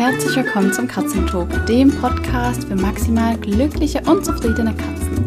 herzlich 0.00 0.34
willkommen 0.34 0.72
zum 0.72 0.88
Katzentalk, 0.88 1.66
dem 1.66 1.90
Podcast 2.00 2.64
für 2.64 2.74
maximal 2.74 3.36
glückliche 3.36 4.00
und 4.00 4.24
zufriedene 4.24 4.74
Katzen. 4.74 5.26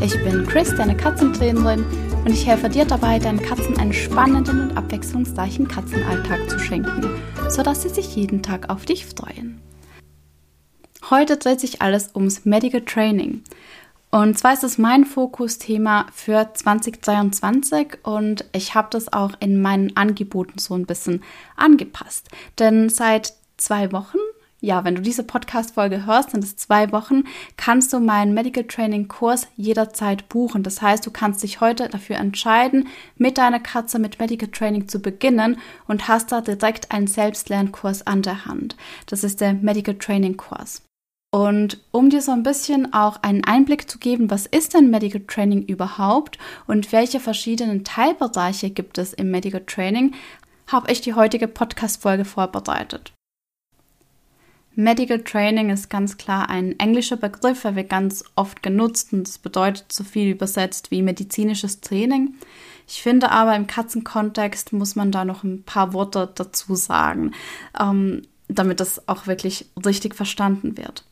Ich 0.00 0.12
bin 0.22 0.46
Chris, 0.46 0.72
deine 0.76 0.96
Katzentrainerin, 0.96 1.84
und 2.24 2.28
ich 2.28 2.46
helfe 2.46 2.68
dir 2.68 2.84
dabei, 2.84 3.18
deinen 3.18 3.42
Katzen 3.42 3.76
einen 3.78 3.92
spannenden 3.92 4.60
und 4.60 4.76
abwechslungsreichen 4.76 5.66
Katzenalltag 5.66 6.48
zu 6.48 6.60
schenken, 6.60 7.20
sodass 7.48 7.82
sie 7.82 7.88
sich 7.88 8.14
jeden 8.14 8.44
Tag 8.44 8.70
auf 8.70 8.84
dich 8.84 9.06
freuen. 9.06 9.60
Heute 11.10 11.36
dreht 11.36 11.58
sich 11.58 11.82
alles 11.82 12.14
ums 12.14 12.44
Medical 12.44 12.82
Training. 12.82 13.42
Und 14.12 14.38
zwar 14.38 14.52
ist 14.52 14.62
es 14.62 14.78
mein 14.78 15.04
Fokusthema 15.04 16.06
für 16.12 16.48
2023 16.54 17.98
und 18.04 18.44
ich 18.52 18.76
habe 18.76 18.86
das 18.92 19.12
auch 19.12 19.32
in 19.40 19.60
meinen 19.60 19.96
Angeboten 19.96 20.60
so 20.60 20.74
ein 20.74 20.86
bisschen 20.86 21.24
angepasst. 21.56 22.28
Denn 22.60 22.88
seit 22.88 23.32
zwei 23.64 23.92
Wochen, 23.92 24.18
ja, 24.62 24.84
wenn 24.84 24.94
du 24.94 25.02
diese 25.02 25.24
Podcast-Folge 25.24 26.06
hörst, 26.06 26.30
sind 26.30 26.44
es 26.44 26.56
zwei 26.56 26.92
Wochen, 26.92 27.24
kannst 27.56 27.92
du 27.92 27.98
meinen 27.98 28.32
Medical 28.32 28.62
Training 28.62 29.08
Kurs 29.08 29.48
jederzeit 29.56 30.28
buchen. 30.28 30.62
Das 30.62 30.80
heißt, 30.80 31.04
du 31.04 31.10
kannst 31.10 31.42
dich 31.42 31.60
heute 31.60 31.88
dafür 31.88 32.16
entscheiden, 32.16 32.86
mit 33.16 33.38
deiner 33.38 33.58
Katze 33.58 33.98
mit 33.98 34.20
Medical 34.20 34.48
Training 34.48 34.86
zu 34.86 35.00
beginnen 35.00 35.58
und 35.88 36.06
hast 36.06 36.30
da 36.30 36.40
direkt 36.40 36.92
einen 36.92 37.08
Selbstlernkurs 37.08 38.06
an 38.06 38.22
der 38.22 38.46
Hand. 38.46 38.76
Das 39.06 39.24
ist 39.24 39.40
der 39.40 39.52
Medical 39.52 39.96
Training 39.96 40.36
Kurs. 40.36 40.82
Und 41.34 41.82
um 41.90 42.08
dir 42.08 42.22
so 42.22 42.30
ein 42.30 42.44
bisschen 42.44 42.92
auch 42.92 43.20
einen 43.22 43.42
Einblick 43.42 43.90
zu 43.90 43.98
geben, 43.98 44.30
was 44.30 44.46
ist 44.46 44.74
denn 44.74 44.90
Medical 44.90 45.22
Training 45.26 45.64
überhaupt 45.64 46.38
und 46.68 46.92
welche 46.92 47.18
verschiedenen 47.18 47.82
Teilbereiche 47.82 48.70
gibt 48.70 48.96
es 48.98 49.12
im 49.12 49.32
Medical 49.32 49.64
Training, 49.66 50.14
habe 50.68 50.92
ich 50.92 51.00
die 51.00 51.14
heutige 51.14 51.48
Podcast-Folge 51.48 52.24
vorbereitet. 52.24 53.12
Medical 54.74 55.22
Training 55.22 55.70
ist 55.70 55.90
ganz 55.90 56.16
klar 56.16 56.48
ein 56.48 56.78
englischer 56.78 57.16
Begriff, 57.16 57.64
er 57.64 57.76
wird 57.76 57.90
ganz 57.90 58.24
oft 58.36 58.62
genutzt 58.62 59.12
und 59.12 59.28
es 59.28 59.38
bedeutet 59.38 59.92
so 59.92 60.02
viel 60.02 60.30
übersetzt 60.30 60.90
wie 60.90 61.02
medizinisches 61.02 61.80
Training. 61.80 62.34
Ich 62.88 63.02
finde 63.02 63.30
aber 63.30 63.54
im 63.54 63.66
Katzenkontext 63.66 64.72
muss 64.72 64.96
man 64.96 65.12
da 65.12 65.24
noch 65.24 65.44
ein 65.44 65.62
paar 65.62 65.92
Worte 65.92 66.30
dazu 66.34 66.74
sagen, 66.74 67.32
ähm, 67.78 68.22
damit 68.48 68.80
das 68.80 69.08
auch 69.08 69.26
wirklich 69.26 69.66
richtig 69.84 70.14
verstanden 70.14 70.76
wird. 70.76 71.04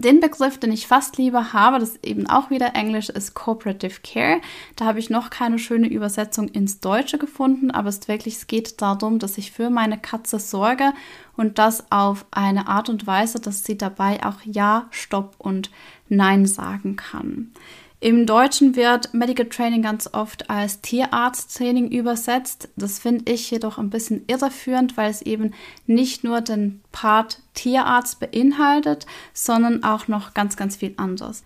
Den 0.00 0.20
Begriff, 0.20 0.58
den 0.58 0.70
ich 0.70 0.86
fast 0.86 1.18
lieber 1.18 1.52
habe, 1.52 1.80
das 1.80 1.98
eben 2.04 2.28
auch 2.28 2.50
wieder 2.50 2.76
Englisch 2.76 3.08
ist 3.08 3.34
Cooperative 3.34 4.00
Care. 4.04 4.40
Da 4.76 4.84
habe 4.84 5.00
ich 5.00 5.10
noch 5.10 5.28
keine 5.28 5.58
schöne 5.58 5.88
Übersetzung 5.88 6.46
ins 6.46 6.78
Deutsche 6.78 7.18
gefunden, 7.18 7.72
aber 7.72 7.88
es 7.88 8.06
wirklich, 8.06 8.36
es 8.36 8.46
geht 8.46 8.80
darum, 8.80 9.18
dass 9.18 9.38
ich 9.38 9.50
für 9.50 9.70
meine 9.70 9.98
Katze 9.98 10.38
sorge 10.38 10.92
und 11.36 11.58
das 11.58 11.90
auf 11.90 12.26
eine 12.30 12.68
Art 12.68 12.88
und 12.88 13.08
Weise, 13.08 13.40
dass 13.40 13.64
sie 13.64 13.76
dabei 13.76 14.24
auch 14.24 14.40
Ja, 14.44 14.86
Stopp 14.92 15.34
und 15.38 15.72
Nein 16.08 16.46
sagen 16.46 16.94
kann. 16.94 17.52
Im 18.00 18.26
Deutschen 18.26 18.76
wird 18.76 19.12
Medical 19.12 19.46
Training 19.46 19.82
ganz 19.82 20.08
oft 20.12 20.48
als 20.48 20.80
Tierarzttraining 20.82 21.90
übersetzt. 21.90 22.68
Das 22.76 23.00
finde 23.00 23.32
ich 23.32 23.50
jedoch 23.50 23.76
ein 23.76 23.90
bisschen 23.90 24.22
irreführend, 24.28 24.96
weil 24.96 25.10
es 25.10 25.20
eben 25.22 25.52
nicht 25.86 26.22
nur 26.22 26.40
den 26.40 26.80
Part 26.92 27.40
Tierarzt 27.54 28.20
beinhaltet, 28.20 29.06
sondern 29.34 29.82
auch 29.82 30.06
noch 30.06 30.32
ganz, 30.32 30.56
ganz 30.56 30.76
viel 30.76 30.94
anderes. 30.96 31.42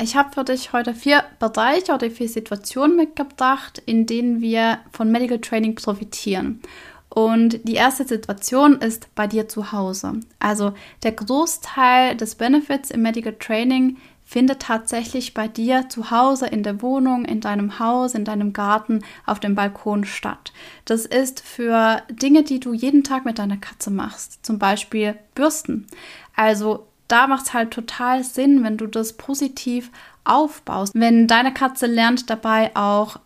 Ich 0.00 0.14
habe 0.14 0.32
für 0.32 0.44
dich 0.44 0.72
heute 0.72 0.94
vier 0.94 1.24
Bereiche 1.40 1.92
oder 1.92 2.08
vier 2.08 2.28
Situationen 2.28 2.96
mitgebracht, 2.96 3.82
in 3.84 4.06
denen 4.06 4.40
wir 4.40 4.78
von 4.92 5.10
Medical 5.10 5.40
Training 5.40 5.74
profitieren. 5.74 6.60
Und 7.08 7.66
die 7.66 7.74
erste 7.74 8.06
Situation 8.06 8.76
ist 8.76 9.12
bei 9.16 9.26
dir 9.26 9.48
zu 9.48 9.72
Hause. 9.72 10.20
Also 10.38 10.74
der 11.02 11.12
Großteil 11.12 12.16
des 12.16 12.36
Benefits 12.36 12.92
im 12.92 13.02
Medical 13.02 13.34
Training 13.36 13.96
findet 14.28 14.60
tatsächlich 14.60 15.32
bei 15.32 15.48
dir 15.48 15.88
zu 15.88 16.10
Hause, 16.10 16.48
in 16.48 16.62
der 16.62 16.82
Wohnung, 16.82 17.24
in 17.24 17.40
deinem 17.40 17.78
Haus, 17.78 18.14
in 18.14 18.26
deinem 18.26 18.52
Garten, 18.52 19.02
auf 19.24 19.40
dem 19.40 19.54
Balkon 19.54 20.04
statt. 20.04 20.52
Das 20.84 21.06
ist 21.06 21.40
für 21.40 22.02
Dinge, 22.10 22.42
die 22.42 22.60
du 22.60 22.74
jeden 22.74 23.04
Tag 23.04 23.24
mit 23.24 23.38
deiner 23.38 23.56
Katze 23.56 23.90
machst, 23.90 24.44
zum 24.44 24.58
Beispiel 24.58 25.14
Bürsten. 25.34 25.86
Also 26.36 26.88
da 27.08 27.26
macht 27.26 27.46
es 27.46 27.54
halt 27.54 27.70
total 27.70 28.22
Sinn, 28.22 28.62
wenn 28.62 28.76
du 28.76 28.86
das 28.86 29.14
positiv 29.14 29.90
aufbaust. 30.24 30.92
Wenn 30.94 31.26
deine 31.26 31.54
Katze 31.54 31.86
lernt 31.86 32.28
dabei 32.28 32.76
auch 32.76 33.18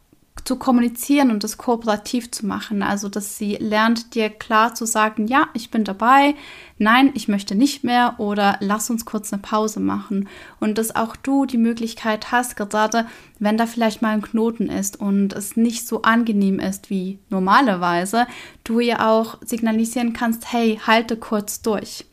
zu 0.44 0.56
kommunizieren 0.56 1.30
und 1.30 1.44
das 1.44 1.56
kooperativ 1.56 2.30
zu 2.30 2.46
machen. 2.46 2.82
Also, 2.82 3.08
dass 3.08 3.38
sie 3.38 3.56
lernt, 3.56 4.14
dir 4.14 4.28
klar 4.28 4.74
zu 4.74 4.86
sagen, 4.86 5.26
ja, 5.26 5.48
ich 5.54 5.70
bin 5.70 5.84
dabei, 5.84 6.34
nein, 6.78 7.12
ich 7.14 7.28
möchte 7.28 7.54
nicht 7.54 7.84
mehr 7.84 8.14
oder 8.18 8.56
lass 8.60 8.90
uns 8.90 9.04
kurz 9.04 9.32
eine 9.32 9.42
Pause 9.42 9.78
machen. 9.78 10.28
Und 10.58 10.78
dass 10.78 10.96
auch 10.96 11.14
du 11.14 11.46
die 11.46 11.58
Möglichkeit 11.58 12.32
hast, 12.32 12.56
gerade 12.56 13.06
wenn 13.38 13.56
da 13.56 13.66
vielleicht 13.66 14.02
mal 14.02 14.14
ein 14.14 14.22
Knoten 14.22 14.68
ist 14.68 14.98
und 14.98 15.32
es 15.32 15.56
nicht 15.56 15.86
so 15.86 16.02
angenehm 16.02 16.58
ist 16.58 16.90
wie 16.90 17.20
normalerweise, 17.28 18.26
du 18.64 18.80
ihr 18.80 19.06
auch 19.06 19.38
signalisieren 19.44 20.12
kannst, 20.12 20.52
hey, 20.52 20.80
halte 20.84 21.16
kurz 21.16 21.62
durch. 21.62 22.06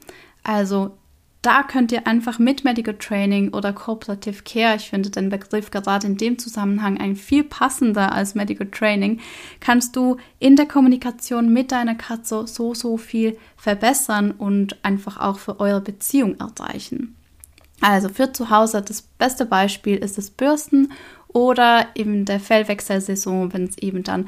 Also 0.43 0.98
da 1.41 1.63
könnt 1.63 1.91
ihr 1.91 2.05
einfach 2.05 2.37
mit 2.37 2.65
Medical 2.65 2.95
Training 2.95 3.53
oder 3.53 3.71
Cooperative 3.71 4.43
Care, 4.43 4.75
ich 4.75 4.89
finde 4.89 5.09
den 5.09 5.29
Begriff 5.29 5.71
gerade 5.71 6.05
in 6.05 6.17
dem 6.17 6.37
Zusammenhang 6.37 6.99
ein 6.99 7.15
viel 7.15 7.43
passender 7.43 8.11
als 8.11 8.35
Medical 8.35 8.67
Training, 8.69 9.21
kannst 9.61 9.95
du 9.95 10.17
in 10.39 10.57
der 10.57 10.65
Kommunikation 10.65 11.53
mit 11.53 11.71
deiner 11.71 11.95
Katze 11.95 12.45
so, 12.45 12.73
so 12.73 12.97
viel 12.97 13.37
verbessern 13.55 14.31
und 14.31 14.83
einfach 14.83 15.17
auch 15.19 15.39
für 15.39 15.59
eure 15.61 15.81
Beziehung 15.81 16.35
erreichen. 16.39 17.15
Also 17.81 18.09
für 18.09 18.33
zu 18.33 18.49
Hause 18.49 18.81
das 18.81 19.01
beste 19.01 19.45
Beispiel 19.45 19.95
ist 19.95 20.17
das 20.17 20.31
Bürsten 20.31 20.91
oder 21.29 21.87
eben 21.95 22.25
der 22.25 22.41
Fellwechselsaison, 22.41 23.53
wenn 23.53 23.63
es 23.63 23.77
eben 23.77 24.03
dann 24.03 24.27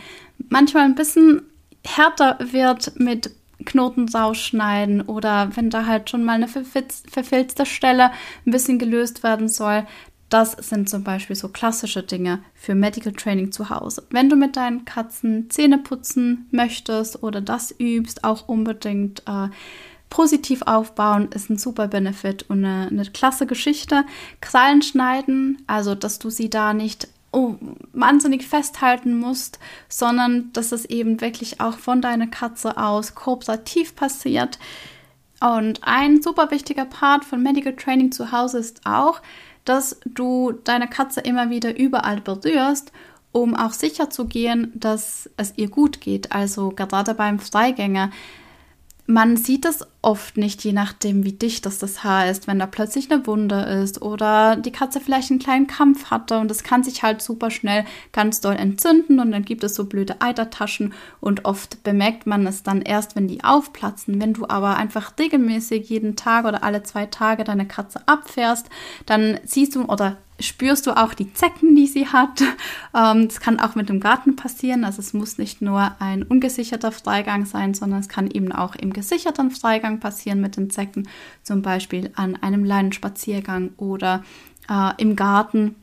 manchmal 0.49 0.85
ein 0.85 0.95
bisschen 0.95 1.41
härter 1.83 2.37
wird 2.39 2.97
mit 2.99 3.31
Knoten 3.65 4.09
rausschneiden 4.09 5.01
oder 5.01 5.49
wenn 5.55 5.69
da 5.69 5.85
halt 5.85 6.09
schon 6.09 6.23
mal 6.23 6.33
eine 6.33 6.47
verfilzte 6.47 7.65
Stelle 7.65 8.11
ein 8.45 8.51
bisschen 8.51 8.79
gelöst 8.79 9.23
werden 9.23 9.47
soll. 9.47 9.85
Das 10.29 10.53
sind 10.53 10.89
zum 10.89 11.03
Beispiel 11.03 11.35
so 11.35 11.49
klassische 11.49 12.03
Dinge 12.03 12.39
für 12.53 12.73
Medical 12.73 13.11
Training 13.11 13.51
zu 13.51 13.69
Hause. 13.69 14.07
Wenn 14.11 14.29
du 14.29 14.37
mit 14.37 14.55
deinen 14.55 14.85
Katzen 14.85 15.49
Zähne 15.49 15.77
putzen 15.77 16.47
möchtest 16.51 17.21
oder 17.21 17.41
das 17.41 17.75
übst, 17.77 18.23
auch 18.23 18.47
unbedingt 18.47 19.23
äh, 19.27 19.49
positiv 20.09 20.61
aufbauen, 20.61 21.29
ist 21.33 21.49
ein 21.49 21.57
super 21.57 21.87
Benefit 21.87 22.43
und 22.49 22.63
eine, 22.63 22.87
eine 22.87 23.03
klasse 23.05 23.45
Geschichte. 23.45 24.05
Krallen 24.39 24.81
schneiden, 24.81 25.63
also 25.67 25.95
dass 25.95 26.17
du 26.19 26.29
sie 26.29 26.49
da 26.49 26.73
nicht 26.73 27.09
oh, 27.31 27.55
wahnsinnig 27.93 28.47
festhalten 28.47 29.17
musst, 29.17 29.59
sondern 29.89 30.51
dass 30.53 30.71
es 30.71 30.85
eben 30.85 31.21
wirklich 31.21 31.61
auch 31.61 31.77
von 31.77 32.01
deiner 32.01 32.27
Katze 32.27 32.77
aus 32.77 33.15
kooperativ 33.15 33.95
passiert. 33.95 34.59
Und 35.39 35.79
ein 35.83 36.21
super 36.21 36.51
wichtiger 36.51 36.85
Part 36.85 37.25
von 37.25 37.41
Medical 37.41 37.75
Training 37.75 38.11
zu 38.11 38.31
Hause 38.31 38.59
ist 38.59 38.81
auch, 38.85 39.21
dass 39.65 39.99
du 40.05 40.53
deine 40.63 40.87
Katze 40.87 41.21
immer 41.21 41.49
wieder 41.49 41.77
überall 41.77 42.21
berührst, 42.21 42.91
um 43.31 43.55
auch 43.55 43.71
sicher 43.71 44.09
zu 44.09 44.25
gehen, 44.25 44.71
dass 44.75 45.29
es 45.37 45.53
ihr 45.55 45.69
gut 45.69 46.01
geht. 46.01 46.31
Also 46.31 46.69
gerade 46.69 47.13
beim 47.13 47.39
Freigänger 47.39 48.11
man 49.11 49.35
sieht 49.35 49.65
es 49.65 49.85
oft 50.01 50.37
nicht, 50.37 50.63
je 50.63 50.71
nachdem, 50.71 51.25
wie 51.25 51.33
dicht 51.33 51.65
das, 51.65 51.79
das 51.79 52.01
Haar 52.01 52.29
ist, 52.29 52.47
wenn 52.47 52.59
da 52.59 52.65
plötzlich 52.65 53.11
eine 53.11 53.27
Wunde 53.27 53.59
ist 53.83 54.01
oder 54.01 54.55
die 54.55 54.71
Katze 54.71 55.01
vielleicht 55.01 55.31
einen 55.31 55.39
kleinen 55.41 55.67
Kampf 55.67 56.09
hatte 56.09 56.39
und 56.39 56.47
das 56.47 56.63
kann 56.63 56.81
sich 56.81 57.03
halt 57.03 57.21
super 57.21 57.51
schnell 57.51 57.83
ganz 58.13 58.39
doll 58.39 58.55
entzünden 58.55 59.19
und 59.19 59.31
dann 59.31 59.43
gibt 59.43 59.65
es 59.65 59.75
so 59.75 59.83
blöde 59.83 60.21
Eitertaschen 60.21 60.93
und 61.19 61.43
oft 61.43 61.83
bemerkt 61.83 62.25
man 62.25 62.47
es 62.47 62.63
dann 62.63 62.81
erst, 62.81 63.17
wenn 63.17 63.27
die 63.27 63.43
aufplatzen. 63.43 64.21
Wenn 64.21 64.31
du 64.31 64.47
aber 64.47 64.77
einfach 64.77 65.11
regelmäßig 65.19 65.89
jeden 65.89 66.15
Tag 66.15 66.45
oder 66.45 66.63
alle 66.63 66.83
zwei 66.83 67.05
Tage 67.05 67.43
deine 67.43 67.67
Katze 67.67 67.99
abfährst, 68.05 68.67
dann 69.05 69.41
siehst 69.43 69.75
du 69.75 69.83
oder 69.83 70.17
spürst 70.41 70.87
du 70.87 70.91
auch 70.97 71.13
die 71.13 71.33
Zecken, 71.33 71.75
die 71.75 71.87
sie 71.87 72.07
hat. 72.07 72.41
Ähm, 72.93 73.29
das 73.29 73.39
kann 73.39 73.61
auch 73.61 73.75
mit 73.75 73.87
dem 73.87 74.01
Garten 74.01 74.35
passieren. 74.35 74.83
Also 74.83 74.99
es 74.99 75.13
muss 75.13 75.37
nicht 75.37 75.61
nur 75.61 75.95
ein 75.99 76.23
ungesicherter 76.23 76.91
Freigang 76.91 77.45
sein, 77.45 77.73
sondern 77.73 78.01
es 78.01 78.09
kann 78.09 78.29
eben 78.29 78.51
auch 78.51 78.75
im 78.75 78.91
gesicherten 78.91 79.49
Freigang 79.49 80.01
passieren 80.01 80.41
mit 80.41 80.57
den 80.57 80.69
Zecken, 80.69 81.07
zum 81.41 81.61
Beispiel 81.61 82.11
an 82.15 82.35
einem 82.35 82.65
Leinenspaziergang 82.65 83.71
oder 83.77 84.23
äh, 84.69 84.91
im 84.97 85.15
Garten. 85.15 85.75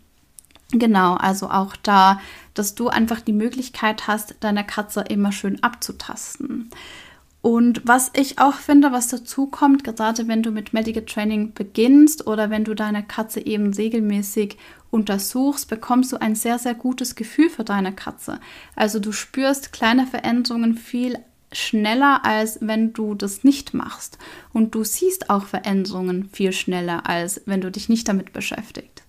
Genau, 0.71 1.15
also 1.15 1.49
auch 1.49 1.77
da, 1.77 2.21
dass 2.53 2.75
du 2.75 2.89
einfach 2.89 3.23
die 3.23 3.33
Möglichkeit 3.33 4.07
hast, 4.07 4.37
deine 4.41 4.65
Katze 4.65 5.01
immer 5.09 5.33
schön 5.33 5.63
abzutasten. 5.63 6.69
Und 7.41 7.83
was 7.85 8.11
ich 8.15 8.39
auch 8.39 8.55
finde, 8.55 8.91
was 8.91 9.09
dazu 9.09 9.47
kommt, 9.47 9.85
gerade 9.85 10.27
wenn 10.27 10.43
du 10.43 10.51
mit 10.51 10.73
Medical 10.73 11.05
Training 11.05 11.55
beginnst 11.55 12.27
oder 12.27 12.51
wenn 12.51 12.65
du 12.65 12.75
deine 12.75 13.05
Katze 13.05 13.45
eben 13.45 13.73
regelmäßig 13.73 14.57
untersuchst, 14.91 15.69
bekommst 15.69 16.13
du 16.13 16.21
ein 16.21 16.35
sehr, 16.35 16.59
sehr 16.59 16.75
gutes 16.75 17.15
Gefühl 17.15 17.49
für 17.49 17.65
deine 17.65 17.95
Katze. 17.95 18.41
Also 18.75 18.99
du 18.99 19.13
spürst 19.13 19.73
kleine 19.73 20.07
Veränderungen 20.07 20.75
viel 20.75 21.19
schneller, 21.53 22.25
als 22.25 22.59
wenn 22.61 22.93
du 22.93 23.15
das 23.15 23.45
nicht 23.45 23.73
machst. 23.73 24.19
Und 24.53 24.75
du 24.75 24.85
siehst 24.85 25.31
auch 25.31 25.47
Veränderungen 25.47 26.29
viel 26.33 26.53
schneller, 26.53 27.09
als 27.09 27.43
wenn 27.47 27.61
du 27.61 27.71
dich 27.71 27.89
nicht 27.89 28.09
damit 28.09 28.33
beschäftigst. 28.33 29.05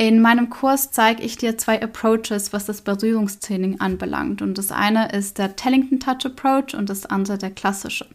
In 0.00 0.22
meinem 0.22 0.48
Kurs 0.48 0.90
zeige 0.92 1.22
ich 1.22 1.36
dir 1.36 1.58
zwei 1.58 1.82
Approaches, 1.82 2.54
was 2.54 2.64
das 2.64 2.80
Berührungstraining 2.80 3.82
anbelangt. 3.82 4.40
Und 4.40 4.56
das 4.56 4.72
eine 4.72 5.12
ist 5.12 5.36
der 5.36 5.56
Tellington 5.56 6.00
Touch 6.00 6.24
Approach 6.24 6.74
und 6.74 6.88
das 6.88 7.04
andere 7.04 7.36
der 7.36 7.50
klassische. 7.50 8.06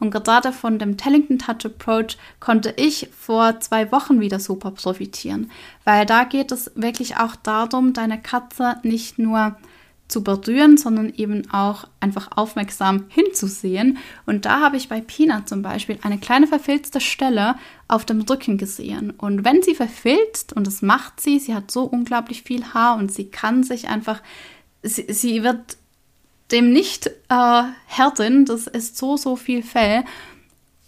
Und 0.00 0.10
gerade 0.10 0.50
von 0.50 0.80
dem 0.80 0.96
Tellington 0.96 1.38
Touch 1.38 1.64
Approach 1.64 2.18
konnte 2.40 2.74
ich 2.76 3.10
vor 3.16 3.60
zwei 3.60 3.92
Wochen 3.92 4.20
wieder 4.20 4.40
super 4.40 4.72
profitieren, 4.72 5.52
weil 5.84 6.06
da 6.06 6.24
geht 6.24 6.50
es 6.50 6.72
wirklich 6.74 7.18
auch 7.18 7.36
darum, 7.36 7.92
deine 7.92 8.20
Katze 8.20 8.78
nicht 8.82 9.20
nur 9.20 9.54
zu 10.08 10.24
berühren, 10.24 10.78
sondern 10.78 11.12
eben 11.14 11.50
auch 11.50 11.84
einfach 12.00 12.30
aufmerksam 12.36 13.04
hinzusehen. 13.08 13.98
Und 14.24 14.46
da 14.46 14.60
habe 14.60 14.78
ich 14.78 14.88
bei 14.88 15.00
Pina 15.02 15.44
zum 15.44 15.62
Beispiel 15.62 15.98
eine 16.02 16.18
kleine 16.18 16.46
verfilzte 16.46 17.00
Stelle 17.00 17.56
auf 17.88 18.06
dem 18.06 18.22
Rücken 18.22 18.56
gesehen. 18.56 19.10
Und 19.10 19.44
wenn 19.44 19.62
sie 19.62 19.74
verfilzt, 19.74 20.54
und 20.54 20.66
das 20.66 20.80
macht 20.80 21.20
sie, 21.20 21.38
sie 21.38 21.54
hat 21.54 21.70
so 21.70 21.84
unglaublich 21.84 22.42
viel 22.42 22.64
Haar 22.72 22.96
und 22.96 23.12
sie 23.12 23.26
kann 23.26 23.62
sich 23.62 23.88
einfach, 23.88 24.22
sie, 24.82 25.06
sie 25.08 25.42
wird 25.42 25.76
dem 26.50 26.72
nicht 26.72 27.08
äh, 27.28 27.62
härten, 27.86 28.46
das 28.46 28.66
ist 28.66 28.96
so, 28.96 29.18
so 29.18 29.36
viel 29.36 29.62
Fell. 29.62 30.04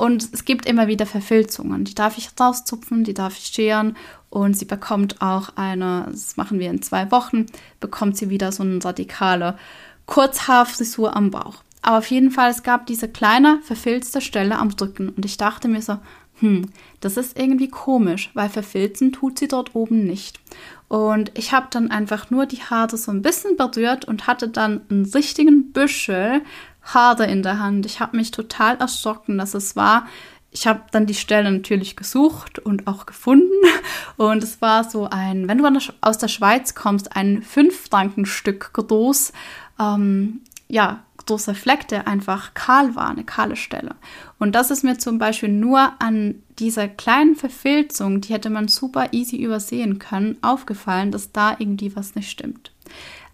Und 0.00 0.30
es 0.32 0.46
gibt 0.46 0.64
immer 0.64 0.86
wieder 0.86 1.04
Verfilzungen. 1.04 1.84
Die 1.84 1.94
darf 1.94 2.16
ich 2.16 2.30
rauszupfen, 2.40 3.04
die 3.04 3.12
darf 3.12 3.36
ich 3.36 3.44
scheren 3.48 3.98
und 4.30 4.56
sie 4.56 4.64
bekommt 4.64 5.20
auch 5.20 5.50
eine, 5.56 6.06
das 6.10 6.38
machen 6.38 6.58
wir 6.58 6.70
in 6.70 6.80
zwei 6.80 7.10
Wochen, 7.10 7.44
bekommt 7.80 8.16
sie 8.16 8.30
wieder 8.30 8.50
so 8.50 8.62
eine 8.62 8.82
radikale 8.82 9.58
Kurzhaarfrisur 10.06 11.14
am 11.14 11.30
Bauch. 11.30 11.62
Aber 11.82 11.98
auf 11.98 12.06
jeden 12.06 12.30
Fall, 12.30 12.50
es 12.50 12.62
gab 12.62 12.86
diese 12.86 13.08
kleine 13.08 13.58
verfilzte 13.62 14.22
Stelle 14.22 14.58
am 14.58 14.70
Rücken 14.70 15.10
und 15.10 15.26
ich 15.26 15.36
dachte 15.36 15.68
mir 15.68 15.82
so, 15.82 15.98
hm, 16.40 16.70
das 17.00 17.18
ist 17.18 17.38
irgendwie 17.38 17.68
komisch, 17.68 18.30
weil 18.32 18.48
verfilzen 18.48 19.12
tut 19.12 19.38
sie 19.38 19.48
dort 19.48 19.74
oben 19.74 20.06
nicht. 20.06 20.40
Und 20.88 21.30
ich 21.36 21.52
habe 21.52 21.68
dann 21.70 21.90
einfach 21.90 22.30
nur 22.30 22.46
die 22.46 22.62
Haare 22.62 22.96
so 22.96 23.12
ein 23.12 23.20
bisschen 23.22 23.56
berührt 23.56 24.06
und 24.06 24.26
hatte 24.26 24.48
dann 24.48 24.80
einen 24.90 25.04
richtigen 25.04 25.72
Büschel 25.72 26.40
Haare 26.82 27.26
in 27.26 27.42
der 27.42 27.58
Hand. 27.58 27.86
Ich 27.86 28.00
habe 28.00 28.16
mich 28.16 28.30
total 28.30 28.76
erschrocken, 28.76 29.38
dass 29.38 29.54
es 29.54 29.76
war 29.76 30.06
ich 30.52 30.66
habe 30.66 30.82
dann 30.90 31.06
die 31.06 31.14
Stelle 31.14 31.50
natürlich 31.50 31.96
gesucht 31.96 32.58
und 32.58 32.86
auch 32.86 33.06
gefunden. 33.06 33.50
Und 34.16 34.42
es 34.42 34.60
war 34.60 34.88
so 34.88 35.08
ein, 35.08 35.48
wenn 35.48 35.58
du 35.58 35.78
aus 36.00 36.18
der 36.18 36.28
Schweiz 36.28 36.74
kommst, 36.74 37.16
ein 37.16 37.42
5-Franken-Stück 37.42 38.72
groß, 38.72 39.32
ähm, 39.78 40.40
ja, 40.68 41.04
großer 41.26 41.54
Fleck, 41.54 41.88
der 41.88 42.08
einfach 42.08 42.54
kahl 42.54 42.96
war, 42.96 43.10
eine 43.10 43.24
kahle 43.24 43.56
Stelle. 43.56 43.94
Und 44.38 44.54
das 44.54 44.70
ist 44.70 44.82
mir 44.82 44.98
zum 44.98 45.18
Beispiel 45.18 45.48
nur 45.48 45.92
an 46.00 46.42
dieser 46.58 46.88
kleinen 46.88 47.36
Verfilzung, 47.36 48.20
die 48.20 48.32
hätte 48.32 48.50
man 48.50 48.68
super 48.68 49.12
easy 49.12 49.36
übersehen 49.36 49.98
können, 49.98 50.36
aufgefallen, 50.42 51.12
dass 51.12 51.32
da 51.32 51.56
irgendwie 51.58 51.94
was 51.94 52.14
nicht 52.14 52.30
stimmt. 52.30 52.72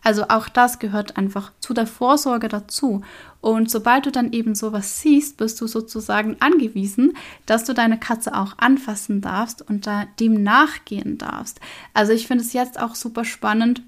Also 0.07 0.29
auch 0.29 0.49
das 0.49 0.79
gehört 0.79 1.17
einfach 1.17 1.51
zu 1.59 1.75
der 1.75 1.89
Vorsorge 1.89 2.47
dazu. 2.47 3.03
Und 3.41 3.69
sobald 3.69 4.07
du 4.07 4.13
dann 4.13 4.33
eben 4.33 4.55
sowas 4.55 5.01
siehst, 5.01 5.37
bist 5.37 5.61
du 5.61 5.67
sozusagen 5.67 6.37
angewiesen, 6.39 7.17
dass 7.45 7.65
du 7.65 7.75
deine 7.75 7.99
Katze 7.99 8.37
auch 8.37 8.57
anfassen 8.57 9.21
darfst 9.21 9.69
und 9.69 9.89
da 9.89 10.05
dem 10.21 10.45
nachgehen 10.45 11.19
darfst. 11.19 11.59
Also 11.93 12.13
ich 12.13 12.29
finde 12.29 12.45
es 12.45 12.53
jetzt 12.53 12.81
auch 12.81 12.95
super 12.95 13.25
spannend, 13.25 13.83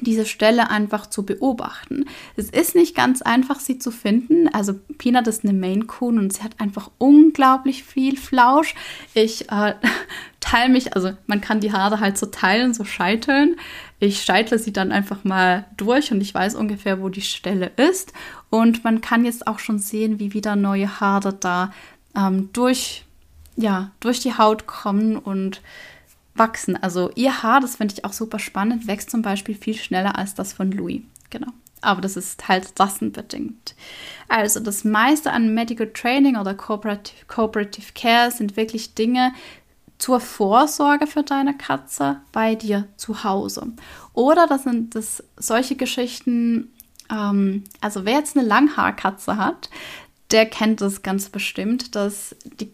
diese 0.00 0.26
Stelle 0.26 0.70
einfach 0.70 1.06
zu 1.06 1.24
beobachten. 1.24 2.06
Es 2.36 2.50
ist 2.50 2.74
nicht 2.74 2.96
ganz 2.96 3.22
einfach, 3.22 3.60
sie 3.60 3.78
zu 3.78 3.90
finden. 3.90 4.48
Also 4.48 4.74
Peanut 4.98 5.26
ist 5.26 5.44
eine 5.44 5.52
Maine 5.52 5.84
Coon 5.84 6.18
und 6.18 6.32
sie 6.32 6.42
hat 6.42 6.58
einfach 6.60 6.90
unglaublich 6.98 7.84
viel 7.84 8.16
Flausch. 8.16 8.74
Ich 9.14 9.50
äh, 9.50 9.74
teile 10.40 10.72
mich, 10.72 10.96
also 10.96 11.12
man 11.26 11.40
kann 11.40 11.60
die 11.60 11.72
Haare 11.72 12.00
halt 12.00 12.18
so 12.18 12.26
teilen, 12.26 12.74
so 12.74 12.84
scheiteln. 12.84 13.56
Ich 14.00 14.22
scheitle 14.22 14.58
sie 14.58 14.72
dann 14.72 14.90
einfach 14.90 15.24
mal 15.24 15.66
durch 15.76 16.10
und 16.10 16.20
ich 16.20 16.34
weiß 16.34 16.54
ungefähr, 16.54 17.00
wo 17.00 17.08
die 17.08 17.20
Stelle 17.20 17.70
ist. 17.76 18.12
Und 18.50 18.84
man 18.84 19.00
kann 19.00 19.24
jetzt 19.24 19.46
auch 19.46 19.58
schon 19.58 19.78
sehen, 19.78 20.18
wie 20.18 20.32
wieder 20.32 20.56
neue 20.56 21.00
Haare 21.00 21.32
da 21.34 21.72
ähm, 22.16 22.50
durch, 22.52 23.04
ja, 23.56 23.92
durch 24.00 24.20
die 24.20 24.36
Haut 24.36 24.66
kommen 24.66 25.16
und 25.16 25.62
wachsen. 26.34 26.82
Also 26.82 27.10
ihr 27.14 27.42
Haar, 27.42 27.60
das 27.60 27.76
finde 27.76 27.94
ich 27.94 28.04
auch 28.04 28.12
super 28.12 28.38
spannend, 28.38 28.86
wächst 28.86 29.10
zum 29.10 29.22
Beispiel 29.22 29.54
viel 29.54 29.74
schneller 29.74 30.16
als 30.18 30.34
das 30.34 30.52
von 30.52 30.70
Louis. 30.72 31.02
Genau. 31.30 31.52
Aber 31.80 32.00
das 32.00 32.16
ist 32.16 32.48
halt 32.48 32.78
rassenbedingt. 32.78 33.74
Also 34.28 34.60
das 34.60 34.84
meiste 34.84 35.32
an 35.32 35.52
Medical 35.52 35.90
Training 35.92 36.36
oder 36.36 36.54
Cooperative, 36.54 37.26
Cooperative 37.26 37.92
Care 37.94 38.30
sind 38.30 38.56
wirklich 38.56 38.94
Dinge, 38.94 39.32
zur 40.02 40.18
Vorsorge 40.18 41.06
für 41.06 41.22
deine 41.22 41.56
Katze 41.56 42.20
bei 42.32 42.56
dir 42.56 42.88
zu 42.96 43.22
Hause. 43.22 43.68
Oder 44.14 44.48
das 44.48 44.64
sind 44.64 44.96
das 44.96 45.22
solche 45.36 45.76
Geschichten, 45.76 46.72
ähm, 47.08 47.62
also 47.80 48.04
wer 48.04 48.14
jetzt 48.14 48.36
eine 48.36 48.44
Langhaarkatze 48.44 49.36
hat, 49.36 49.70
der 50.32 50.46
kennt 50.46 50.80
das 50.80 51.02
ganz 51.02 51.28
bestimmt, 51.28 51.94
dass 51.94 52.34
die 52.42 52.72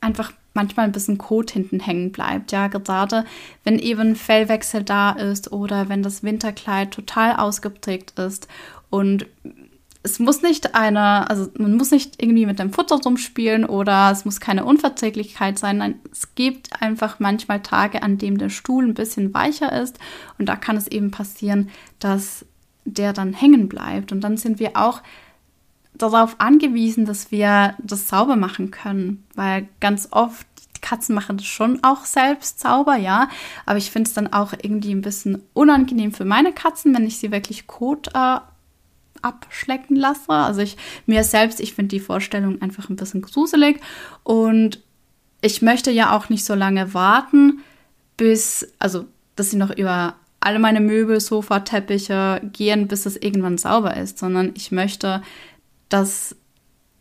einfach 0.00 0.32
manchmal 0.54 0.86
ein 0.86 0.92
bisschen 0.92 1.18
Kot 1.18 1.50
hinten 1.50 1.80
hängen 1.80 2.12
bleibt. 2.12 2.52
Ja, 2.52 2.68
gerade 2.68 3.24
wenn 3.64 3.78
eben 3.78 4.16
Fellwechsel 4.16 4.82
da 4.82 5.10
ist 5.12 5.52
oder 5.52 5.88
wenn 5.88 6.02
das 6.02 6.22
Winterkleid 6.22 6.90
total 6.92 7.36
ausgeprägt 7.36 8.18
ist 8.18 8.48
und 8.90 9.26
es 10.04 10.18
muss 10.18 10.42
nicht 10.42 10.74
eine, 10.74 11.30
also 11.30 11.48
man 11.58 11.76
muss 11.76 11.92
nicht 11.92 12.20
irgendwie 12.20 12.46
mit 12.46 12.58
dem 12.58 12.72
Futter 12.72 12.96
rumspielen 12.96 13.64
oder 13.64 14.10
es 14.10 14.24
muss 14.24 14.40
keine 14.40 14.64
Unverträglichkeit 14.64 15.58
sein. 15.58 15.78
Nein, 15.78 16.00
es 16.10 16.34
gibt 16.34 16.82
einfach 16.82 17.20
manchmal 17.20 17.62
Tage, 17.62 18.02
an 18.02 18.18
denen 18.18 18.38
der 18.38 18.48
Stuhl 18.48 18.84
ein 18.84 18.94
bisschen 18.94 19.32
weicher 19.32 19.80
ist 19.80 19.98
und 20.38 20.48
da 20.48 20.56
kann 20.56 20.76
es 20.76 20.88
eben 20.88 21.12
passieren, 21.12 21.70
dass 22.00 22.44
der 22.84 23.12
dann 23.12 23.32
hängen 23.32 23.68
bleibt. 23.68 24.10
Und 24.10 24.22
dann 24.22 24.36
sind 24.36 24.58
wir 24.58 24.72
auch 24.74 25.02
darauf 25.94 26.36
angewiesen, 26.38 27.04
dass 27.04 27.30
wir 27.30 27.74
das 27.82 28.08
sauber 28.08 28.36
machen 28.36 28.70
können, 28.70 29.24
weil 29.34 29.68
ganz 29.80 30.08
oft 30.10 30.46
Katzen 30.80 31.14
machen 31.14 31.36
das 31.36 31.46
schon 31.46 31.82
auch 31.82 32.04
selbst 32.04 32.60
sauber, 32.60 32.96
ja. 32.96 33.28
Aber 33.66 33.78
ich 33.78 33.90
finde 33.90 34.08
es 34.08 34.14
dann 34.14 34.32
auch 34.32 34.52
irgendwie 34.52 34.92
ein 34.92 35.00
bisschen 35.00 35.42
unangenehm 35.54 36.12
für 36.12 36.24
meine 36.24 36.52
Katzen, 36.52 36.94
wenn 36.94 37.06
ich 37.06 37.18
sie 37.18 37.30
wirklich 37.30 37.66
Kot 37.66 38.08
äh, 38.14 38.40
abschlecken 39.22 39.96
lasse. 39.96 40.30
Also 40.32 40.60
ich 40.60 40.76
mir 41.06 41.24
selbst, 41.24 41.60
ich 41.60 41.74
finde 41.74 41.90
die 41.90 42.00
Vorstellung 42.00 42.60
einfach 42.60 42.90
ein 42.90 42.96
bisschen 42.96 43.22
gruselig 43.22 43.80
und 44.24 44.80
ich 45.40 45.62
möchte 45.62 45.90
ja 45.90 46.16
auch 46.16 46.28
nicht 46.28 46.44
so 46.44 46.54
lange 46.54 46.94
warten, 46.94 47.60
bis, 48.16 48.72
also, 48.78 49.06
dass 49.34 49.50
sie 49.50 49.56
noch 49.56 49.76
über 49.76 50.14
alle 50.38 50.58
meine 50.58 50.80
Möbel, 50.80 51.20
Sofa, 51.20 51.60
Teppiche 51.60 52.40
gehen, 52.52 52.88
bis 52.88 53.06
es 53.06 53.16
irgendwann 53.16 53.58
sauber 53.58 53.96
ist, 53.96 54.18
sondern 54.18 54.52
ich 54.54 54.72
möchte, 54.72 55.22
dass 55.92 56.36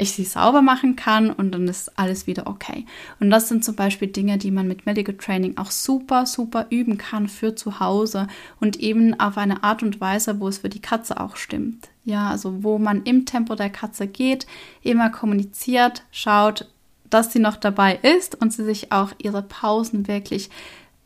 ich 0.01 0.13
sie 0.13 0.23
sauber 0.23 0.63
machen 0.63 0.95
kann 0.95 1.29
und 1.29 1.51
dann 1.51 1.67
ist 1.67 1.99
alles 1.99 2.25
wieder 2.25 2.47
okay. 2.47 2.87
Und 3.19 3.29
das 3.29 3.47
sind 3.47 3.63
zum 3.63 3.75
Beispiel 3.75 4.07
Dinge, 4.07 4.39
die 4.39 4.49
man 4.49 4.67
mit 4.67 4.87
Medical 4.87 5.15
Training 5.15 5.57
auch 5.57 5.69
super, 5.69 6.25
super 6.25 6.65
üben 6.71 6.97
kann 6.97 7.27
für 7.27 7.53
zu 7.53 7.79
Hause 7.79 8.27
und 8.59 8.79
eben 8.79 9.19
auf 9.19 9.37
eine 9.37 9.63
Art 9.63 9.83
und 9.83 10.01
Weise, 10.01 10.39
wo 10.39 10.47
es 10.47 10.59
für 10.59 10.69
die 10.69 10.81
Katze 10.81 11.19
auch 11.19 11.35
stimmt. 11.35 11.89
Ja, 12.03 12.31
also 12.31 12.63
wo 12.63 12.79
man 12.79 13.03
im 13.03 13.27
Tempo 13.27 13.53
der 13.53 13.69
Katze 13.69 14.07
geht, 14.07 14.47
immer 14.81 15.11
kommuniziert, 15.11 16.01
schaut, 16.11 16.67
dass 17.11 17.31
sie 17.31 17.39
noch 17.39 17.57
dabei 17.57 17.99
ist 18.01 18.41
und 18.41 18.51
sie 18.51 18.63
sich 18.63 18.91
auch 18.91 19.11
ihre 19.19 19.43
Pausen 19.43 20.07
wirklich 20.07 20.49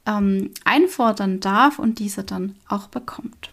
ähm, 0.05 0.51
einfordern 0.63 1.41
darf 1.41 1.79
und 1.79 1.99
diese 1.99 2.23
dann 2.23 2.55
auch 2.69 2.87
bekommt. 2.87 3.49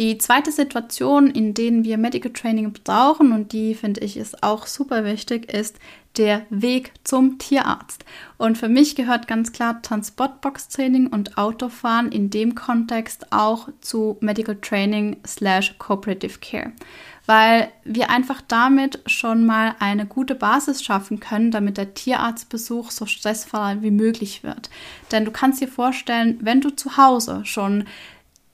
Die 0.00 0.16
zweite 0.16 0.50
Situation, 0.50 1.26
in 1.26 1.52
denen 1.52 1.84
wir 1.84 1.98
Medical 1.98 2.32
Training 2.32 2.72
brauchen, 2.72 3.32
und 3.32 3.52
die 3.52 3.74
finde 3.74 4.00
ich 4.00 4.16
ist 4.16 4.42
auch 4.42 4.66
super 4.66 5.04
wichtig, 5.04 5.52
ist 5.52 5.78
der 6.16 6.46
Weg 6.48 6.92
zum 7.04 7.36
Tierarzt. 7.36 8.06
Und 8.38 8.56
für 8.56 8.70
mich 8.70 8.96
gehört 8.96 9.28
ganz 9.28 9.52
klar 9.52 9.82
Transportbox-Training 9.82 11.08
und 11.08 11.36
Autofahren 11.36 12.12
in 12.12 12.30
dem 12.30 12.54
Kontext 12.54 13.30
auch 13.30 13.68
zu 13.82 14.16
Medical 14.20 14.56
Training 14.56 15.18
slash 15.26 15.74
Cooperative 15.76 16.38
Care. 16.40 16.72
Weil 17.26 17.68
wir 17.84 18.08
einfach 18.08 18.40
damit 18.48 19.00
schon 19.04 19.44
mal 19.44 19.74
eine 19.80 20.06
gute 20.06 20.34
Basis 20.34 20.82
schaffen 20.82 21.20
können, 21.20 21.50
damit 21.50 21.76
der 21.76 21.92
Tierarztbesuch 21.92 22.90
so 22.90 23.04
stressfrei 23.04 23.76
wie 23.82 23.90
möglich 23.90 24.44
wird. 24.44 24.70
Denn 25.12 25.26
du 25.26 25.30
kannst 25.30 25.60
dir 25.60 25.68
vorstellen, 25.68 26.38
wenn 26.40 26.62
du 26.62 26.70
zu 26.70 26.96
Hause 26.96 27.42
schon 27.44 27.84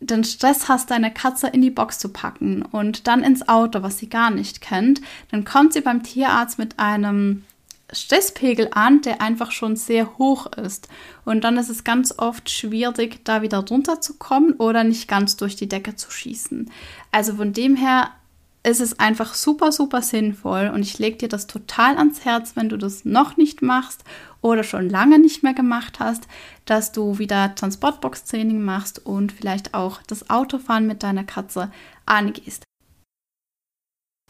den 0.01 0.25
Stress 0.25 0.69
hast, 0.69 0.91
deine 0.91 1.13
Katze 1.13 1.49
in 1.49 1.63
die 1.63 1.71
Box 1.71 1.99
zu 1.99 2.11
packen 2.11 2.63
und 2.63 3.07
dann 3.07 3.23
ins 3.23 3.49
Auto, 3.49 3.83
was 3.83 3.99
sie 3.99 4.09
gar 4.09 4.31
nicht 4.31 4.61
kennt, 4.61 5.01
dann 5.31 5.45
kommt 5.45 5.73
sie 5.73 5.81
beim 5.81 6.03
Tierarzt 6.03 6.59
mit 6.59 6.79
einem 6.79 7.45
Stresspegel 7.93 8.69
an, 8.73 9.01
der 9.03 9.23
einfach 9.23 9.53
schon 9.53 9.77
sehr 9.77 10.19
hoch 10.19 10.47
ist. 10.53 10.89
Und 11.25 11.45
dann 11.45 11.57
ist 11.57 11.69
es 11.69 11.85
ganz 11.85 12.19
oft 12.19 12.51
schwierig, 12.51 13.25
da 13.25 13.43
wieder 13.43 13.59
runterzukommen 13.59 14.55
oder 14.55 14.85
nicht 14.85 15.09
ganz 15.09 15.37
durch 15.37 15.57
die 15.57 15.69
Decke 15.69 15.95
zu 15.95 16.11
schießen. 16.11 16.71
Also 17.13 17.37
von 17.37 17.53
dem 17.53 17.77
her 17.77 18.11
ist 18.65 18.81
es 18.81 18.99
einfach 18.99 19.35
super, 19.35 19.71
super 19.71 20.03
sinnvoll 20.03 20.73
und 20.75 20.83
ich 20.83 20.99
lege 20.99 21.19
dir 21.19 21.29
das 21.29 21.47
total 21.47 21.97
ans 21.97 22.25
Herz, 22.25 22.57
wenn 22.57 22.69
du 22.69 22.77
das 22.77 23.05
noch 23.05 23.37
nicht 23.37 23.63
machst 23.63 24.03
oder 24.47 24.65
schon 24.65 24.89
lange 24.89 25.19
nicht 25.19 25.43
mehr 25.43 25.55
gemacht 25.55 25.99
hast, 26.01 26.27
dass 26.65 26.93
du 26.93 27.19
wieder 27.19 27.55
Transportbox-Training 27.55 28.63
machst 28.63 29.05
und 29.05 29.33
vielleicht 29.33 29.75
auch 29.75 30.01
das 30.07 30.31
Autofahren 30.31 30.87
mit 30.87 31.03
deiner 31.03 31.25
Katze 31.25 31.71
angehst. 32.07 32.63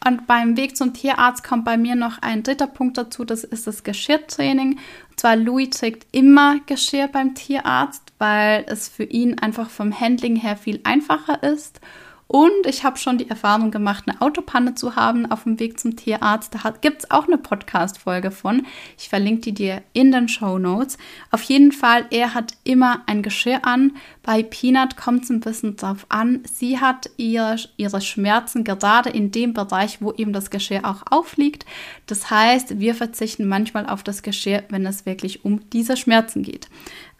Und 0.05 0.25
beim 0.27 0.55
Weg 0.55 0.77
zum 0.77 0.93
Tierarzt 0.93 1.43
kommt 1.43 1.65
bei 1.65 1.75
mir 1.75 1.95
noch 1.95 2.21
ein 2.21 2.43
dritter 2.43 2.67
Punkt 2.67 2.97
dazu, 2.97 3.25
das 3.25 3.43
ist 3.43 3.67
das 3.67 3.83
Geschirrtraining. 3.83 4.79
Und 5.09 5.19
zwar 5.19 5.35
Louis 5.35 5.71
trägt 5.71 6.07
immer 6.15 6.59
Geschirr 6.65 7.07
beim 7.07 7.35
Tierarzt, 7.35 8.13
weil 8.17 8.63
es 8.67 8.87
für 8.87 9.03
ihn 9.03 9.39
einfach 9.39 9.69
vom 9.69 9.99
Handling 9.99 10.35
her 10.35 10.55
viel 10.55 10.79
einfacher 10.83 11.43
ist. 11.43 11.81
Und 12.27 12.65
ich 12.65 12.83
habe 12.83 12.97
schon 12.97 13.17
die 13.17 13.29
Erfahrung 13.29 13.71
gemacht, 13.71 14.03
eine 14.05 14.21
Autopanne 14.21 14.75
zu 14.75 14.97
haben 14.97 15.31
auf 15.31 15.43
dem 15.43 15.59
Weg 15.61 15.79
zum 15.79 15.95
Tierarzt. 15.95 16.53
Da 16.53 16.71
gibt 16.81 17.03
es 17.03 17.11
auch 17.11 17.25
eine 17.25 17.37
Podcast-Folge 17.37 18.31
von. 18.31 18.65
Ich 18.97 19.07
verlinke 19.07 19.41
die 19.41 19.53
dir 19.53 19.81
in 19.93 20.11
den 20.11 20.27
Show 20.27 20.57
Notes. 20.57 20.97
Auf 21.31 21.41
jeden 21.43 21.71
Fall, 21.71 22.05
er 22.11 22.33
hat 22.33 22.53
immer 22.65 23.01
ein 23.05 23.23
Geschirr 23.23 23.65
an. 23.65 23.95
Bei 24.23 24.43
Peanut 24.43 24.97
kommt 24.97 25.23
es 25.23 25.29
ein 25.29 25.39
bisschen 25.39 25.77
darauf 25.77 26.05
an. 26.09 26.43
Sie 26.51 26.81
hat 26.81 27.09
ihr, 27.15 27.55
ihre 27.77 28.01
Schmerzen 28.01 28.65
gerade 28.65 29.09
in 29.09 29.31
dem 29.31 29.53
Bereich, 29.53 30.01
wo 30.01 30.11
eben 30.11 30.33
das 30.33 30.49
Geschirr 30.49 30.83
auch 30.83 31.03
aufliegt. 31.09 31.65
Das 32.07 32.29
heißt, 32.29 32.77
wir 32.79 32.93
verzichten 32.93 33.47
manchmal 33.47 33.87
auf 33.87 34.03
das 34.03 34.21
Geschirr, 34.21 34.63
wenn 34.67 34.85
es 34.85 35.05
wirklich 35.05 35.45
um 35.45 35.69
diese 35.69 35.95
Schmerzen 35.95 36.43
geht. 36.43 36.67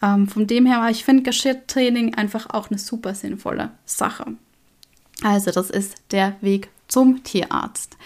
Ähm, 0.02 0.28
von 0.28 0.48
dem 0.48 0.66
her, 0.66 0.86
ich 0.92 1.06
finde 1.06 1.24
Geschirrtraining 1.24 2.16
einfach 2.16 2.50
auch 2.50 2.70
eine 2.70 2.78
super 2.78 3.16
sinnvolle 3.16 3.72
Sache. 3.86 4.36
Also 5.24 5.52
das 5.52 5.70
ist 5.70 5.96
der 6.12 6.36
Weg 6.42 6.70
zum 6.88 7.24
Tierarzt. 7.24 7.98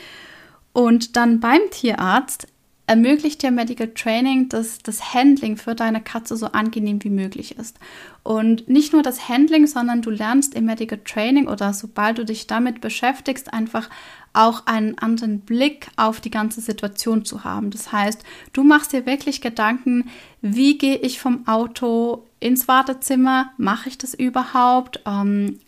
Und 0.74 1.16
dann 1.18 1.40
beim 1.40 1.62
Tierarzt 1.70 2.48
ermöglicht 2.88 3.42
dir 3.42 3.52
Medical 3.52 3.88
Training, 3.94 4.50
dass 4.50 4.80
das 4.80 5.14
Handling 5.14 5.56
für 5.56 5.76
deine 5.76 6.02
Katze 6.02 6.36
so 6.36 6.48
angenehm 6.48 7.02
wie 7.04 7.10
möglich 7.10 7.58
ist. 7.58 7.80
Und 8.24 8.68
nicht 8.68 8.92
nur 8.92 9.02
das 9.02 9.30
Handling, 9.30 9.66
sondern 9.66 10.02
du 10.02 10.10
lernst 10.10 10.56
im 10.56 10.66
Medical 10.66 11.00
Training 11.06 11.48
oder 11.48 11.74
sobald 11.74 12.18
du 12.18 12.26
dich 12.26 12.48
damit 12.48 12.82
beschäftigst, 12.82 13.54
einfach 13.54 13.90
auch 14.34 14.66
einen 14.66 14.98
anderen 14.98 15.40
Blick 15.40 15.88
auf 15.96 16.20
die 16.20 16.32
ganze 16.32 16.60
Situation 16.60 17.24
zu 17.24 17.46
haben. 17.46 17.72
Das 17.72 17.94
heißt, 17.94 18.24
du 18.52 18.64
machst 18.64 18.92
dir 18.92 19.06
wirklich 19.06 19.40
Gedanken, 19.40 20.10
wie 20.42 20.78
gehe 20.78 20.98
ich 20.98 21.22
vom 21.22 21.48
Auto 21.48 22.26
ins 22.42 22.68
Wartezimmer? 22.68 23.52
Mache 23.58 23.88
ich 23.88 23.98
das 23.98 24.14
überhaupt? 24.14 25.02
Ähm, 25.06 25.60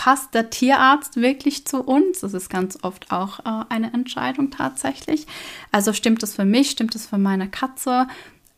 passt 0.00 0.32
der 0.32 0.48
Tierarzt 0.48 1.16
wirklich 1.16 1.66
zu 1.66 1.82
uns? 1.82 2.20
Das 2.20 2.32
ist 2.32 2.48
ganz 2.48 2.78
oft 2.80 3.12
auch 3.12 3.40
äh, 3.40 3.64
eine 3.68 3.92
Entscheidung 3.92 4.50
tatsächlich. 4.50 5.26
Also 5.72 5.92
stimmt 5.92 6.22
das 6.22 6.32
für 6.34 6.46
mich, 6.46 6.70
stimmt 6.70 6.94
das 6.94 7.04
für 7.04 7.18
meine 7.18 7.50
Katze? 7.50 8.08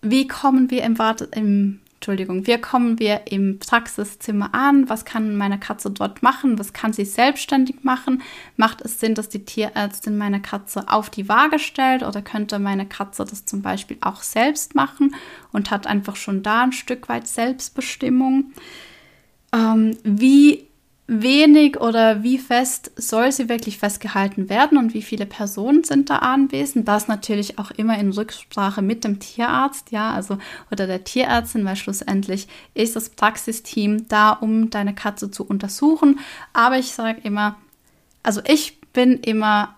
Wie 0.02 0.28
kommen 0.28 0.70
wir 0.70 0.84
im 0.84 1.00
Warte 1.00 1.24
im 1.34 1.80
Entschuldigung, 1.96 2.46
wie 2.46 2.58
kommen 2.58 3.00
wir 3.00 3.22
im 3.26 3.58
Praxiszimmer 3.58 4.54
an? 4.54 4.88
Was 4.88 5.04
kann 5.04 5.34
meine 5.34 5.58
Katze 5.58 5.90
dort 5.90 6.22
machen? 6.22 6.60
Was 6.60 6.72
kann 6.72 6.92
sie 6.92 7.04
selbstständig 7.04 7.82
machen? 7.82 8.22
Macht 8.56 8.80
es 8.80 9.00
Sinn, 9.00 9.16
dass 9.16 9.28
die 9.28 9.44
Tierärztin 9.44 10.16
meine 10.16 10.40
Katze 10.40 10.88
auf 10.88 11.10
die 11.10 11.28
Waage 11.28 11.58
stellt 11.58 12.04
oder 12.04 12.22
könnte 12.22 12.60
meine 12.60 12.86
Katze 12.86 13.24
das 13.24 13.46
zum 13.46 13.62
Beispiel 13.62 13.96
auch 14.00 14.22
selbst 14.22 14.76
machen 14.76 15.16
und 15.50 15.72
hat 15.72 15.88
einfach 15.88 16.14
schon 16.14 16.44
da 16.44 16.62
ein 16.62 16.72
Stück 16.72 17.08
weit 17.08 17.26
Selbstbestimmung? 17.26 18.52
Ähm, 19.52 19.96
wie 20.04 20.66
wenig 21.06 21.80
oder 21.80 22.22
wie 22.22 22.38
fest 22.38 22.92
soll 22.96 23.32
sie 23.32 23.48
wirklich 23.48 23.78
festgehalten 23.78 24.48
werden 24.48 24.78
und 24.78 24.94
wie 24.94 25.02
viele 25.02 25.26
Personen 25.26 25.84
sind 25.84 26.10
da 26.10 26.18
anwesend. 26.18 26.86
Das 26.88 27.08
natürlich 27.08 27.58
auch 27.58 27.70
immer 27.72 27.98
in 27.98 28.12
Rücksprache 28.12 28.82
mit 28.82 29.04
dem 29.04 29.18
Tierarzt, 29.18 29.90
ja, 29.90 30.12
also 30.12 30.38
oder 30.70 30.86
der 30.86 31.04
Tierärztin, 31.04 31.64
weil 31.64 31.76
schlussendlich 31.76 32.46
ist 32.74 32.96
das 32.96 33.10
Praxisteam 33.10 34.08
da, 34.08 34.30
um 34.30 34.70
deine 34.70 34.94
Katze 34.94 35.30
zu 35.30 35.44
untersuchen. 35.44 36.20
Aber 36.52 36.78
ich 36.78 36.92
sage 36.92 37.20
immer, 37.22 37.56
also 38.22 38.40
ich 38.46 38.80
bin 38.92 39.18
immer 39.20 39.76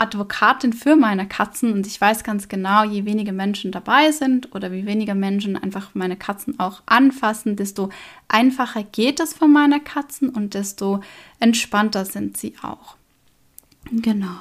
Advokatin 0.00 0.72
für 0.72 0.96
meine 0.96 1.28
Katzen 1.28 1.72
und 1.74 1.86
ich 1.86 2.00
weiß 2.00 2.24
ganz 2.24 2.48
genau, 2.48 2.84
je 2.84 3.04
weniger 3.04 3.32
Menschen 3.32 3.70
dabei 3.70 4.12
sind 4.12 4.54
oder 4.54 4.72
wie 4.72 4.86
weniger 4.86 5.14
Menschen 5.14 5.56
einfach 5.56 5.90
meine 5.94 6.16
Katzen 6.16 6.58
auch 6.58 6.82
anfassen, 6.86 7.54
desto 7.56 7.90
einfacher 8.26 8.82
geht 8.82 9.20
es 9.20 9.34
für 9.34 9.46
meine 9.46 9.78
Katzen 9.78 10.30
und 10.30 10.54
desto 10.54 11.00
entspannter 11.38 12.06
sind 12.06 12.38
sie 12.38 12.54
auch. 12.62 12.96
Genau. 13.92 14.36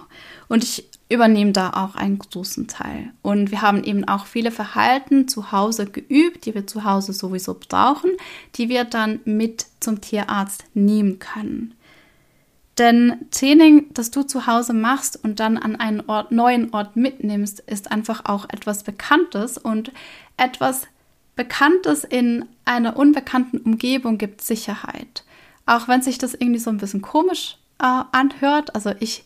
Und 0.47 0.63
ich 0.63 0.85
übernehme 1.09 1.51
da 1.51 1.71
auch 1.71 1.95
einen 1.95 2.19
großen 2.19 2.67
Teil. 2.67 3.11
Und 3.21 3.51
wir 3.51 3.61
haben 3.61 3.83
eben 3.83 4.07
auch 4.07 4.27
viele 4.27 4.51
Verhalten 4.51 5.27
zu 5.27 5.51
Hause 5.51 5.87
geübt, 5.87 6.45
die 6.45 6.53
wir 6.53 6.67
zu 6.67 6.83
Hause 6.83 7.13
sowieso 7.13 7.55
brauchen, 7.55 8.11
die 8.55 8.69
wir 8.69 8.85
dann 8.85 9.19
mit 9.25 9.65
zum 9.79 10.01
Tierarzt 10.01 10.63
nehmen 10.73 11.19
können. 11.19 11.73
Denn 12.79 13.25
Training, 13.29 13.87
das 13.93 14.09
du 14.09 14.23
zu 14.23 14.47
Hause 14.47 14.73
machst 14.73 15.21
und 15.21 15.41
dann 15.41 15.57
an 15.57 15.75
einen 15.75 16.01
Ort, 16.07 16.31
neuen 16.31 16.73
Ort 16.73 16.95
mitnimmst, 16.95 17.59
ist 17.59 17.91
einfach 17.91 18.23
auch 18.25 18.45
etwas 18.49 18.83
Bekanntes 18.83 19.57
und 19.57 19.91
etwas 20.37 20.83
Bekanntes 21.35 22.05
in 22.05 22.45
einer 22.63 22.97
unbekannten 22.97 23.57
Umgebung 23.57 24.17
gibt 24.17 24.41
Sicherheit. 24.41 25.25
Auch 25.65 25.89
wenn 25.89 26.01
sich 26.01 26.17
das 26.17 26.33
irgendwie 26.33 26.59
so 26.59 26.69
ein 26.69 26.77
bisschen 26.77 27.01
komisch 27.01 27.57
äh, 27.79 28.03
anhört. 28.11 28.73
Also 28.75 28.93
ich 28.99 29.23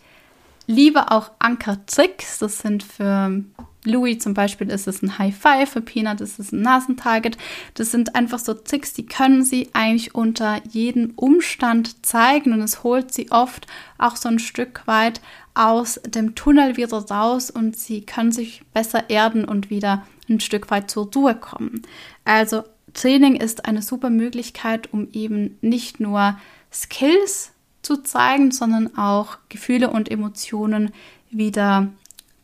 liebe 0.68 1.12
auch 1.12 1.32
Anker-Tricks. 1.40 2.40
Das 2.40 2.60
sind 2.60 2.84
für 2.84 3.44
Louis 3.86 4.20
zum 4.20 4.34
Beispiel 4.34 4.70
ist 4.70 4.88
es 4.88 5.02
ein 5.02 5.18
High 5.18 5.36
Five, 5.36 5.72
für 5.72 5.82
Peanut 5.82 6.22
ist 6.22 6.40
es 6.40 6.52
ein 6.52 6.62
Nasentarget. 6.62 7.38
Das 7.74 7.92
sind 7.92 8.16
einfach 8.16 8.40
so 8.40 8.54
Tricks, 8.54 8.94
die 8.94 9.06
können 9.06 9.44
sie 9.44 9.70
eigentlich 9.74 10.16
unter 10.16 10.62
jedem 10.70 11.12
Umstand 11.16 12.06
zeigen 12.06 12.54
und 12.54 12.62
es 12.62 12.84
holt 12.84 13.14
sie 13.14 13.32
oft 13.32 13.68
auch 13.98 14.16
so 14.16 14.30
ein 14.30 14.40
Stück 14.40 14.84
weit 14.86 15.22
aus 15.54 16.00
dem 16.06 16.36
Tunnel 16.36 16.78
wieder 16.78 16.98
raus 16.98 17.52
und 17.52 17.78
sie 17.78 18.06
können 18.06 18.32
sich 18.32 18.64
besser 18.74 19.10
erden 19.10 19.46
und 19.46 19.70
wieder 19.70 20.06
ein 20.30 20.40
Stück 20.40 20.72
weit 20.72 20.90
zur 20.90 21.12
Ruhe 21.14 21.36
kommen. 21.36 21.82
Also 22.26 22.64
Training 22.94 23.36
ist 23.36 23.66
eine 23.66 23.82
super 23.82 24.10
Möglichkeit, 24.10 24.94
um 24.94 25.10
eben 25.12 25.58
nicht 25.62 26.00
nur 26.00 26.38
Skills 26.72 27.53
zu 27.84 27.98
zeigen, 27.98 28.52
sondern 28.52 28.98
auch 28.98 29.38
Gefühle 29.50 29.92
und 29.92 30.10
Emotionen 30.10 30.92
wieder 31.30 31.90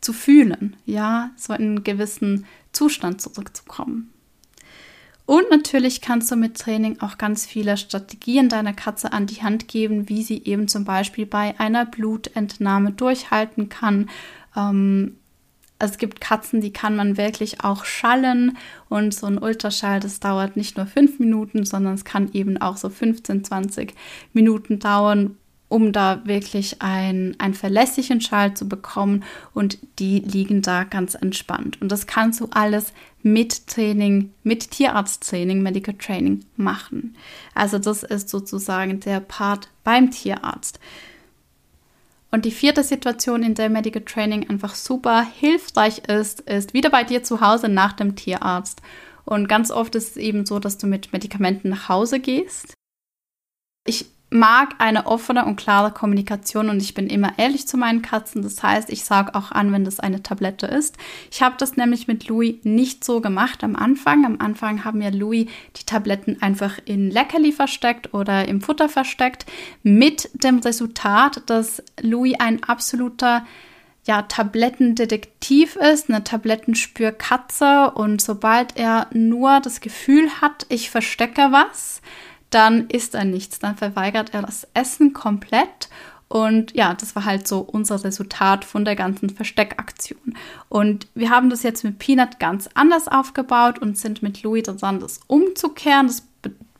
zu 0.00 0.12
fühlen, 0.12 0.76
ja, 0.86 1.30
so 1.36 1.52
in 1.52 1.62
einen 1.62 1.84
gewissen 1.84 2.46
Zustand 2.72 3.20
zurückzukommen. 3.20 4.12
Und 5.26 5.48
natürlich 5.48 6.00
kannst 6.00 6.30
du 6.32 6.36
mit 6.36 6.58
Training 6.58 7.00
auch 7.00 7.16
ganz 7.16 7.46
viele 7.46 7.76
Strategien 7.76 8.48
deiner 8.48 8.72
Katze 8.72 9.12
an 9.12 9.26
die 9.26 9.42
Hand 9.42 9.68
geben, 9.68 10.08
wie 10.08 10.24
sie 10.24 10.42
eben 10.44 10.66
zum 10.66 10.84
Beispiel 10.84 11.24
bei 11.24 11.54
einer 11.60 11.86
Blutentnahme 11.86 12.90
durchhalten 12.90 13.68
kann. 13.68 14.10
Ähm, 14.56 15.19
es 15.80 15.98
gibt 15.98 16.20
Katzen, 16.20 16.60
die 16.60 16.72
kann 16.72 16.94
man 16.94 17.16
wirklich 17.16 17.64
auch 17.64 17.84
schallen 17.84 18.56
und 18.88 19.14
so 19.14 19.26
ein 19.26 19.38
Ultraschall, 19.38 19.98
das 19.98 20.20
dauert 20.20 20.56
nicht 20.56 20.76
nur 20.76 20.86
fünf 20.86 21.18
Minuten, 21.18 21.64
sondern 21.64 21.94
es 21.94 22.04
kann 22.04 22.30
eben 22.32 22.60
auch 22.60 22.76
so 22.76 22.90
15, 22.90 23.44
20 23.44 23.94
Minuten 24.32 24.78
dauern, 24.78 25.36
um 25.68 25.92
da 25.92 26.20
wirklich 26.26 26.82
ein, 26.82 27.34
einen 27.38 27.54
verlässlichen 27.54 28.20
Schall 28.20 28.54
zu 28.54 28.68
bekommen 28.68 29.24
und 29.54 29.78
die 29.98 30.18
liegen 30.18 30.62
da 30.62 30.84
ganz 30.84 31.14
entspannt. 31.14 31.80
Und 31.80 31.90
das 31.90 32.06
kannst 32.06 32.40
du 32.40 32.48
alles 32.50 32.92
mit 33.22 33.66
Training, 33.66 34.32
mit 34.42 34.70
Tierarzttraining, 34.72 35.62
Medical 35.62 35.94
Training 35.94 36.44
machen. 36.56 37.16
Also 37.54 37.78
das 37.78 38.02
ist 38.02 38.28
sozusagen 38.28 39.00
der 39.00 39.20
Part 39.20 39.68
beim 39.84 40.10
Tierarzt. 40.10 40.80
Und 42.30 42.44
die 42.44 42.50
vierte 42.52 42.84
Situation, 42.84 43.42
in 43.42 43.54
der 43.54 43.70
Medical 43.70 44.02
Training 44.02 44.48
einfach 44.48 44.74
super 44.74 45.22
hilfreich 45.22 45.98
ist, 46.08 46.40
ist 46.40 46.74
wieder 46.74 46.90
bei 46.90 47.02
dir 47.02 47.22
zu 47.22 47.40
Hause 47.40 47.68
nach 47.68 47.92
dem 47.92 48.14
Tierarzt. 48.14 48.82
Und 49.24 49.48
ganz 49.48 49.70
oft 49.70 49.94
ist 49.94 50.10
es 50.10 50.16
eben 50.16 50.46
so, 50.46 50.58
dass 50.58 50.78
du 50.78 50.86
mit 50.86 51.12
Medikamenten 51.12 51.70
nach 51.70 51.88
Hause 51.88 52.20
gehst. 52.20 52.74
Ich 53.86 54.06
mag 54.30 54.76
eine 54.78 55.06
offene 55.06 55.44
und 55.44 55.56
klare 55.56 55.90
Kommunikation 55.90 56.70
und 56.70 56.80
ich 56.80 56.94
bin 56.94 57.08
immer 57.08 57.32
ehrlich 57.36 57.66
zu 57.66 57.76
meinen 57.76 58.00
Katzen. 58.00 58.42
Das 58.42 58.62
heißt, 58.62 58.88
ich 58.90 59.04
sage 59.04 59.34
auch 59.34 59.50
an, 59.50 59.72
wenn 59.72 59.84
das 59.84 59.98
eine 59.98 60.22
Tablette 60.22 60.66
ist. 60.66 60.96
Ich 61.32 61.42
habe 61.42 61.56
das 61.58 61.76
nämlich 61.76 62.06
mit 62.06 62.28
Louis 62.28 62.56
nicht 62.62 63.04
so 63.04 63.20
gemacht 63.20 63.64
am 63.64 63.74
Anfang. 63.74 64.24
Am 64.24 64.36
Anfang 64.40 64.84
haben 64.84 65.02
ja 65.02 65.10
Louis 65.10 65.48
die 65.76 65.84
Tabletten 65.84 66.40
einfach 66.40 66.78
in 66.84 67.10
Leckerli 67.10 67.50
versteckt 67.50 68.14
oder 68.14 68.46
im 68.46 68.60
Futter 68.60 68.88
versteckt, 68.88 69.46
mit 69.82 70.30
dem 70.44 70.60
Resultat, 70.60 71.42
dass 71.46 71.82
Louis 72.00 72.36
ein 72.38 72.62
absoluter 72.62 73.44
ja, 74.04 74.22
Tablettendetektiv 74.22 75.76
ist, 75.76 76.08
eine 76.08 76.24
Tablettenspürkatze 76.24 77.90
und 77.94 78.22
sobald 78.22 78.76
er 78.78 79.08
nur 79.12 79.60
das 79.60 79.80
Gefühl 79.80 80.30
hat, 80.40 80.66
ich 80.68 80.90
verstecke 80.90 81.48
was, 81.50 82.00
dann 82.50 82.88
isst 82.88 83.14
er 83.14 83.24
nichts, 83.24 83.58
dann 83.58 83.76
verweigert 83.76 84.34
er 84.34 84.42
das 84.42 84.66
Essen 84.74 85.12
komplett 85.12 85.88
Und 86.32 86.76
ja, 86.76 86.94
das 86.94 87.16
war 87.16 87.24
halt 87.24 87.48
so 87.48 87.58
unser 87.58 88.04
Resultat 88.04 88.64
von 88.64 88.84
der 88.84 88.94
ganzen 88.94 89.30
Versteckaktion. 89.30 90.36
Und 90.68 91.08
wir 91.14 91.28
haben 91.28 91.50
das 91.50 91.64
jetzt 91.64 91.82
mit 91.82 91.98
Peanut 91.98 92.38
ganz 92.38 92.68
anders 92.74 93.08
aufgebaut 93.08 93.80
und 93.80 93.98
sind 93.98 94.22
mit 94.22 94.44
Louis 94.44 94.62
dran, 94.62 95.00
das 95.00 95.18
umzukehren. 95.26 96.06
Das 96.06 96.22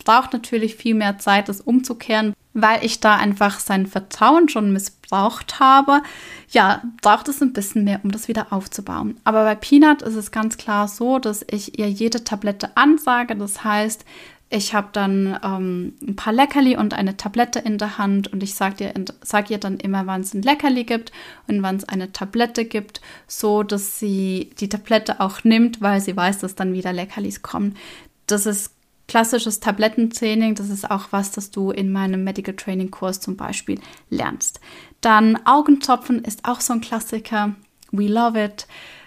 braucht 0.04 0.32
natürlich 0.32 0.76
viel 0.76 0.94
mehr 0.94 1.18
Zeit, 1.18 1.48
das 1.48 1.60
umzukehren, 1.60 2.32
weil 2.54 2.84
ich 2.84 3.00
da 3.00 3.16
einfach 3.16 3.58
sein 3.58 3.88
Vertrauen 3.88 4.48
schon 4.48 4.72
missbraucht 4.72 5.58
habe. 5.58 6.00
Ja, 6.50 6.82
braucht 7.02 7.26
es 7.26 7.42
ein 7.42 7.52
bisschen 7.52 7.82
mehr, 7.82 7.98
um 8.04 8.12
das 8.12 8.28
wieder 8.28 8.52
aufzubauen. 8.52 9.18
Aber 9.24 9.42
bei 9.42 9.56
Peanut 9.56 10.02
ist 10.02 10.14
es 10.14 10.30
ganz 10.30 10.58
klar 10.58 10.86
so, 10.86 11.18
dass 11.18 11.44
ich 11.50 11.76
ihr 11.76 11.90
jede 11.90 12.22
Tablette 12.22 12.76
ansage. 12.76 13.34
Das 13.34 13.64
heißt, 13.64 14.04
ich 14.52 14.74
habe 14.74 14.88
dann 14.92 15.38
ähm, 15.44 15.94
ein 16.02 16.16
paar 16.16 16.32
Leckerli 16.32 16.76
und 16.76 16.92
eine 16.92 17.16
Tablette 17.16 17.60
in 17.60 17.78
der 17.78 17.98
Hand 17.98 18.32
und 18.32 18.42
ich 18.42 18.54
sage 18.54 18.84
ihr, 18.84 18.94
sag 19.22 19.48
ihr 19.48 19.58
dann 19.58 19.78
immer, 19.78 20.08
wann 20.08 20.22
es 20.22 20.34
ein 20.34 20.42
Leckerli 20.42 20.82
gibt 20.82 21.12
und 21.46 21.62
wann 21.62 21.76
es 21.76 21.88
eine 21.88 22.10
Tablette 22.10 22.64
gibt, 22.64 23.00
so 23.28 23.62
dass 23.62 24.00
sie 24.00 24.50
die 24.58 24.68
Tablette 24.68 25.20
auch 25.20 25.44
nimmt, 25.44 25.80
weil 25.80 26.00
sie 26.00 26.16
weiß, 26.16 26.38
dass 26.38 26.56
dann 26.56 26.72
wieder 26.72 26.92
Leckerlis 26.92 27.42
kommen. 27.42 27.76
Das 28.26 28.44
ist 28.44 28.74
klassisches 29.06 29.60
Tablettentraining. 29.60 30.56
Das 30.56 30.68
ist 30.68 30.90
auch 30.90 31.08
was, 31.12 31.30
das 31.30 31.52
du 31.52 31.70
in 31.70 31.92
meinem 31.92 32.24
Medical 32.24 32.54
Training 32.54 32.90
Kurs 32.90 33.20
zum 33.20 33.36
Beispiel 33.36 33.80
lernst. 34.08 34.60
Dann 35.00 35.38
Augentropfen 35.46 36.24
ist 36.24 36.44
auch 36.44 36.60
so 36.60 36.72
ein 36.72 36.80
Klassiker. 36.80 37.54
We 37.92 38.08
love 38.08 38.42
it. 38.42 38.66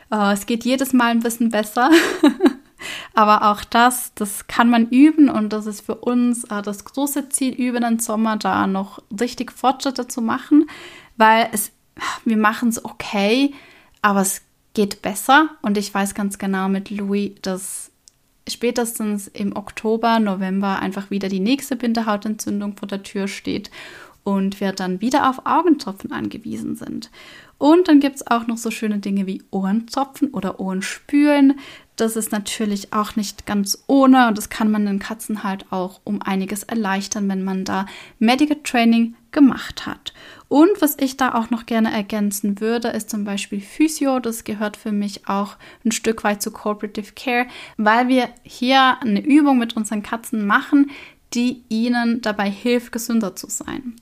Uh, 0.09 0.31
es 0.31 0.45
geht 0.45 0.63
jedes 0.63 0.93
Mal 0.93 1.11
ein 1.11 1.21
bisschen 1.21 1.49
besser. 1.49 1.89
Aber 3.13 3.51
auch 3.51 3.63
das, 3.63 4.11
das 4.15 4.47
kann 4.47 4.69
man 4.69 4.89
üben 4.89 5.29
und 5.29 5.53
das 5.53 5.67
ist 5.67 5.81
für 5.81 5.95
uns 5.95 6.45
uh, 6.45 6.61
das 6.61 6.83
große 6.83 7.29
Ziel, 7.29 7.53
über 7.53 7.79
den 7.79 7.99
Sommer 7.99 8.37
da 8.37 8.65
noch 8.65 9.03
richtig 9.19 9.51
Fortschritte 9.51 10.07
zu 10.07 10.21
machen, 10.21 10.67
weil 11.15 11.47
es, 11.51 11.71
wir 12.25 12.37
machen 12.37 12.69
es 12.69 12.83
okay, 12.83 13.53
aber 14.01 14.21
es 14.21 14.41
geht 14.73 15.03
besser. 15.03 15.49
Und 15.61 15.77
ich 15.77 15.93
weiß 15.93 16.15
ganz 16.15 16.39
genau 16.39 16.69
mit 16.69 16.89
Louis, 16.89 17.33
dass 17.43 17.91
spätestens 18.49 19.27
im 19.27 19.55
Oktober, 19.55 20.19
November 20.19 20.79
einfach 20.79 21.11
wieder 21.11 21.29
die 21.29 21.39
nächste 21.39 21.75
Bindehautentzündung 21.75 22.75
vor 22.75 22.87
der 22.87 23.03
Tür 23.03 23.27
steht 23.27 23.69
und 24.23 24.59
wir 24.59 24.71
dann 24.71 25.01
wieder 25.01 25.29
auf 25.29 25.45
Augentropfen 25.45 26.11
angewiesen 26.11 26.75
sind. 26.75 27.09
Und 27.57 27.87
dann 27.87 27.99
gibt 27.99 28.17
es 28.17 28.27
auch 28.27 28.47
noch 28.47 28.57
so 28.57 28.71
schöne 28.71 28.99
Dinge 28.99 29.25
wie 29.25 29.41
Ohrentropfen 29.51 30.29
oder 30.31 30.59
Ohrenspülen. 30.59 31.59
Das 31.95 32.15
ist 32.15 32.31
natürlich 32.31 32.91
auch 32.91 33.15
nicht 33.15 33.45
ganz 33.45 33.83
ohne 33.87 34.27
und 34.27 34.37
das 34.37 34.49
kann 34.49 34.71
man 34.71 34.85
den 34.85 34.99
Katzen 34.99 35.43
halt 35.43 35.71
auch 35.71 36.01
um 36.03 36.21
einiges 36.21 36.63
erleichtern, 36.63 37.29
wenn 37.29 37.43
man 37.43 37.63
da 37.63 37.85
Medical 38.19 38.57
Training 38.63 39.15
gemacht 39.31 39.85
hat. 39.85 40.13
Und 40.47 40.81
was 40.81 40.97
ich 40.99 41.17
da 41.17 41.35
auch 41.35 41.51
noch 41.51 41.65
gerne 41.65 41.93
ergänzen 41.93 42.59
würde, 42.59 42.89
ist 42.89 43.09
zum 43.09 43.23
Beispiel 43.23 43.61
Physio. 43.61 44.19
Das 44.19 44.43
gehört 44.43 44.75
für 44.75 44.91
mich 44.91 45.27
auch 45.27 45.55
ein 45.85 45.91
Stück 45.91 46.23
weit 46.23 46.41
zu 46.41 46.51
Cooperative 46.51 47.13
Care, 47.15 47.47
weil 47.77 48.07
wir 48.07 48.29
hier 48.43 48.97
eine 49.01 49.23
Übung 49.23 49.57
mit 49.57 49.75
unseren 49.75 50.03
Katzen 50.03 50.45
machen, 50.45 50.91
die 51.33 51.63
ihnen 51.69 52.21
dabei 52.21 52.49
hilft, 52.49 52.91
gesünder 52.91 53.35
zu 53.35 53.49
sein. 53.49 53.95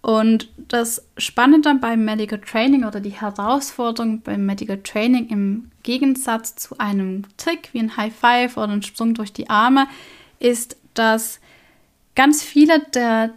Und 0.00 0.48
das 0.68 1.04
Spannende 1.16 1.74
beim 1.74 2.04
Medical 2.04 2.40
Training 2.40 2.84
oder 2.84 3.00
die 3.00 3.10
Herausforderung 3.10 4.20
beim 4.22 4.46
Medical 4.46 4.78
Training 4.82 5.28
im 5.28 5.70
Gegensatz 5.82 6.54
zu 6.56 6.78
einem 6.78 7.24
Trick 7.36 7.70
wie 7.72 7.80
ein 7.80 7.96
High 7.96 8.14
Five 8.14 8.56
oder 8.56 8.72
ein 8.72 8.82
Sprung 8.82 9.14
durch 9.14 9.32
die 9.32 9.50
Arme 9.50 9.86
ist, 10.38 10.76
dass 10.94 11.40
ganz 12.14 12.42
viele 12.42 12.80
der 12.94 13.34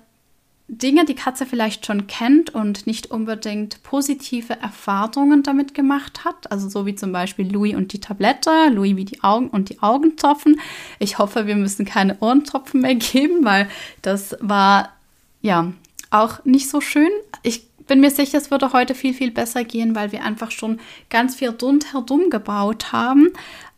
Dinge 0.74 1.04
die 1.04 1.16
Katze 1.16 1.46
vielleicht 1.46 1.86
schon 1.86 2.08
kennt 2.08 2.56
und 2.56 2.88
nicht 2.88 3.12
unbedingt 3.12 3.84
positive 3.84 4.54
Erfahrungen 4.54 5.44
damit 5.44 5.74
gemacht 5.74 6.24
hat. 6.24 6.50
Also 6.50 6.70
so 6.70 6.86
wie 6.86 6.96
zum 6.96 7.12
Beispiel 7.12 7.52
Louis 7.52 7.76
und 7.76 7.92
die 7.92 8.00
Tablette, 8.00 8.70
Louis 8.70 8.96
wie 8.96 9.04
die 9.04 9.22
Augen 9.22 9.50
und 9.50 9.68
die 9.68 9.82
Augentropfen. 9.82 10.62
Ich 10.98 11.18
hoffe, 11.18 11.46
wir 11.46 11.58
müssen 11.58 11.84
keine 11.84 12.18
Ohrentropfen 12.22 12.80
mehr 12.80 12.96
geben, 12.96 13.44
weil 13.44 13.68
das 14.02 14.38
war 14.40 14.94
ja 15.42 15.74
auch 16.10 16.46
nicht 16.46 16.70
so 16.70 16.80
schön. 16.80 17.12
Ich 17.44 17.68
bin 17.88 18.00
mir 18.00 18.12
sicher, 18.12 18.38
es 18.38 18.50
würde 18.50 18.72
heute 18.72 18.96
viel, 18.96 19.14
viel 19.14 19.32
besser 19.32 19.66
gehen, 19.66 19.94
weil 19.94 20.14
wir 20.14 20.24
einfach 20.24 20.52
schon 20.52 20.80
ganz 21.10 21.36
viel 21.36 21.50
rundherum 21.50 22.30
gebaut 22.30 22.94
haben. 22.94 23.28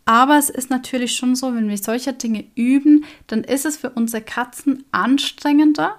Aber 0.06 0.38
es 0.38 0.52
ist 0.52 0.70
natürlich 0.70 1.15
schon 1.15 1.36
so, 1.36 1.56
wenn 1.56 1.70
wir 1.70 1.78
solche 1.80 2.13
Dinge 2.13 2.46
üben, 2.54 3.06
dann 3.26 3.44
ist 3.44 3.65
es 3.65 3.78
für 3.78 3.89
unsere 3.89 4.22
Katzen 4.22 4.84
anstrengender 4.91 5.96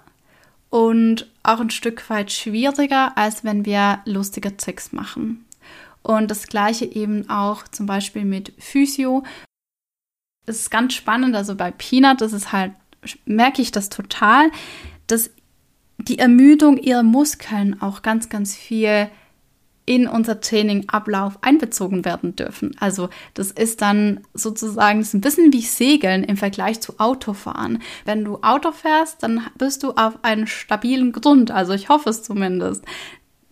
und 0.75 1.31
auch 1.45 1.61
ein 1.61 1.71
Stück 1.71 2.11
weit 2.11 2.33
schwieriger, 2.33 3.17
als 3.17 3.45
wenn 3.45 3.65
wir 3.65 4.01
lustige 4.07 4.57
Tricks 4.57 4.91
machen. 4.91 5.45
Und 6.03 6.33
das 6.33 6.49
gleiche 6.49 6.85
eben 6.85 7.31
auch 7.31 7.69
zum 7.69 7.87
Beispiel 7.87 8.25
mit 8.25 8.53
Physio. 8.59 9.23
Es 10.47 10.59
ist 10.59 10.73
ganz 10.73 10.95
spannend, 10.95 11.37
also 11.37 11.55
bei 11.55 11.71
Peanut, 11.71 12.21
das 12.21 12.33
ist 12.33 12.51
halt, 12.51 12.73
merke 13.25 13.63
ich 13.63 13.71
das 13.71 13.89
total, 13.89 14.51
dass 15.07 15.31
die 15.99 16.19
Ermüdung 16.19 16.77
ihrer 16.79 17.05
Muskeln 17.05 17.81
auch 17.81 18.03
ganz, 18.03 18.29
ganz 18.29 18.57
viel 18.57 19.09
in 19.87 20.09
unser 20.09 20.41
Trainingablauf 20.41 21.39
einbezogen 21.43 22.05
werden 22.05 22.37
dürfen. 22.37 22.75
Also 22.81 23.11
das 23.35 23.51
ist 23.51 23.83
dann 23.83 24.21
sozusagen 24.33 25.01
das 25.01 25.09
ist 25.09 25.15
ein 25.15 25.21
bisschen 25.21 25.53
wie 25.53 25.61
Segeln 25.61 26.25
im 26.25 26.37
Vergleich 26.37 26.81
zu 26.81 26.99
Autofahren. 26.99 27.83
Wenn 28.05 28.25
du 28.25 28.39
Auto 28.43 28.73
fährst, 28.73 29.23
dann 29.23 29.47
bist 29.57 29.83
du 29.83 29.93
auf 29.93 30.25
einem 30.25 30.47
stabilen 30.47 31.13
Grund. 31.13 31.51
Also 31.51 31.75
ich 31.75 31.89
hoffe 31.89 32.11
es 32.11 32.23
zumindest. 32.23 32.85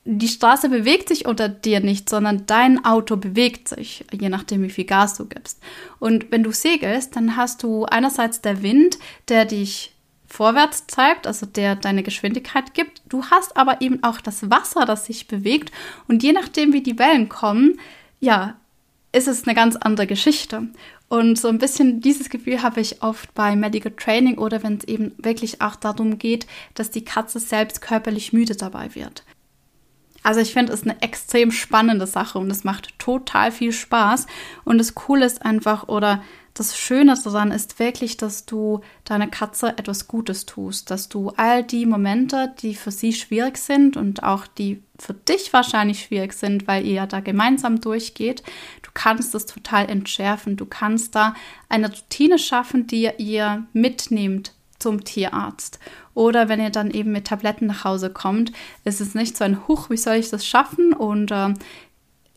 Die 0.04 0.28
Straße 0.28 0.68
bewegt 0.68 1.08
sich 1.08 1.26
unter 1.26 1.48
dir 1.48 1.78
nicht, 1.78 2.08
sondern 2.08 2.44
dein 2.46 2.84
Auto 2.84 3.16
bewegt 3.16 3.68
sich, 3.68 4.04
je 4.12 4.30
nachdem, 4.30 4.62
wie 4.62 4.70
viel 4.70 4.84
Gas 4.84 5.14
du 5.14 5.26
gibst. 5.26 5.60
Und 6.00 6.32
wenn 6.32 6.42
du 6.42 6.50
segelst, 6.50 7.14
dann 7.14 7.36
hast 7.36 7.62
du 7.62 7.84
einerseits 7.84 8.40
der 8.40 8.62
Wind, 8.62 8.98
der 9.28 9.44
dich 9.44 9.91
vorwärts 10.32 10.86
treibt, 10.86 11.26
also 11.26 11.44
der 11.46 11.76
deine 11.76 12.02
Geschwindigkeit 12.02 12.74
gibt. 12.74 13.02
Du 13.08 13.24
hast 13.26 13.56
aber 13.56 13.80
eben 13.80 14.02
auch 14.02 14.20
das 14.20 14.50
Wasser, 14.50 14.86
das 14.86 15.06
sich 15.06 15.28
bewegt. 15.28 15.70
Und 16.08 16.22
je 16.22 16.32
nachdem, 16.32 16.72
wie 16.72 16.82
die 16.82 16.98
Wellen 16.98 17.28
kommen, 17.28 17.78
ja, 18.18 18.56
ist 19.12 19.28
es 19.28 19.46
eine 19.46 19.54
ganz 19.54 19.76
andere 19.76 20.06
Geschichte. 20.06 20.68
Und 21.08 21.38
so 21.38 21.48
ein 21.48 21.58
bisschen 21.58 22.00
dieses 22.00 22.30
Gefühl 22.30 22.62
habe 22.62 22.80
ich 22.80 23.02
oft 23.02 23.34
bei 23.34 23.54
Medical 23.54 23.92
Training 23.92 24.38
oder 24.38 24.62
wenn 24.62 24.78
es 24.78 24.84
eben 24.84 25.12
wirklich 25.18 25.60
auch 25.60 25.76
darum 25.76 26.16
geht, 26.16 26.46
dass 26.72 26.90
die 26.90 27.04
Katze 27.04 27.38
selbst 27.38 27.82
körperlich 27.82 28.32
müde 28.32 28.56
dabei 28.56 28.94
wird. 28.94 29.24
Also 30.22 30.40
ich 30.40 30.54
finde 30.54 30.72
es 30.72 30.84
eine 30.84 31.02
extrem 31.02 31.50
spannende 31.50 32.06
Sache 32.06 32.38
und 32.38 32.50
es 32.50 32.64
macht 32.64 32.98
total 32.98 33.52
viel 33.52 33.72
Spaß. 33.72 34.26
Und 34.64 34.78
das 34.78 34.94
Coole 34.94 35.26
ist 35.26 35.44
einfach, 35.44 35.88
oder 35.88 36.22
das 36.54 36.76
Schöne 36.76 37.14
daran 37.24 37.50
ist 37.50 37.78
wirklich, 37.78 38.18
dass 38.18 38.44
du 38.44 38.80
deiner 39.04 39.26
Katze 39.26 39.68
etwas 39.78 40.06
Gutes 40.06 40.44
tust, 40.44 40.90
dass 40.90 41.08
du 41.08 41.30
all 41.36 41.64
die 41.64 41.86
Momente, 41.86 42.54
die 42.60 42.74
für 42.74 42.90
sie 42.90 43.14
schwierig 43.14 43.56
sind 43.56 43.96
und 43.96 44.22
auch 44.22 44.46
die 44.46 44.82
für 44.98 45.14
dich 45.14 45.52
wahrscheinlich 45.52 46.02
schwierig 46.02 46.34
sind, 46.34 46.66
weil 46.66 46.84
ihr 46.84 46.94
ja 46.94 47.06
da 47.06 47.20
gemeinsam 47.20 47.80
durchgeht, 47.80 48.42
du 48.82 48.90
kannst 48.92 49.34
das 49.34 49.46
total 49.46 49.88
entschärfen. 49.88 50.56
Du 50.56 50.66
kannst 50.66 51.14
da 51.14 51.34
eine 51.68 51.88
Routine 51.88 52.38
schaffen, 52.38 52.86
die 52.86 53.10
ihr 53.16 53.66
mitnehmt 53.72 54.52
zum 54.78 55.04
Tierarzt. 55.04 55.78
Oder 56.14 56.48
wenn 56.48 56.60
ihr 56.60 56.70
dann 56.70 56.90
eben 56.90 57.12
mit 57.12 57.28
Tabletten 57.28 57.66
nach 57.66 57.84
Hause 57.84 58.10
kommt, 58.10 58.52
ist 58.84 59.00
es 59.00 59.14
nicht 59.14 59.36
so 59.36 59.44
ein 59.44 59.66
Huch, 59.66 59.88
wie 59.88 59.96
soll 59.96 60.16
ich 60.16 60.28
das 60.28 60.46
schaffen? 60.46 60.92
Und 60.92 61.30
äh, 61.30 61.54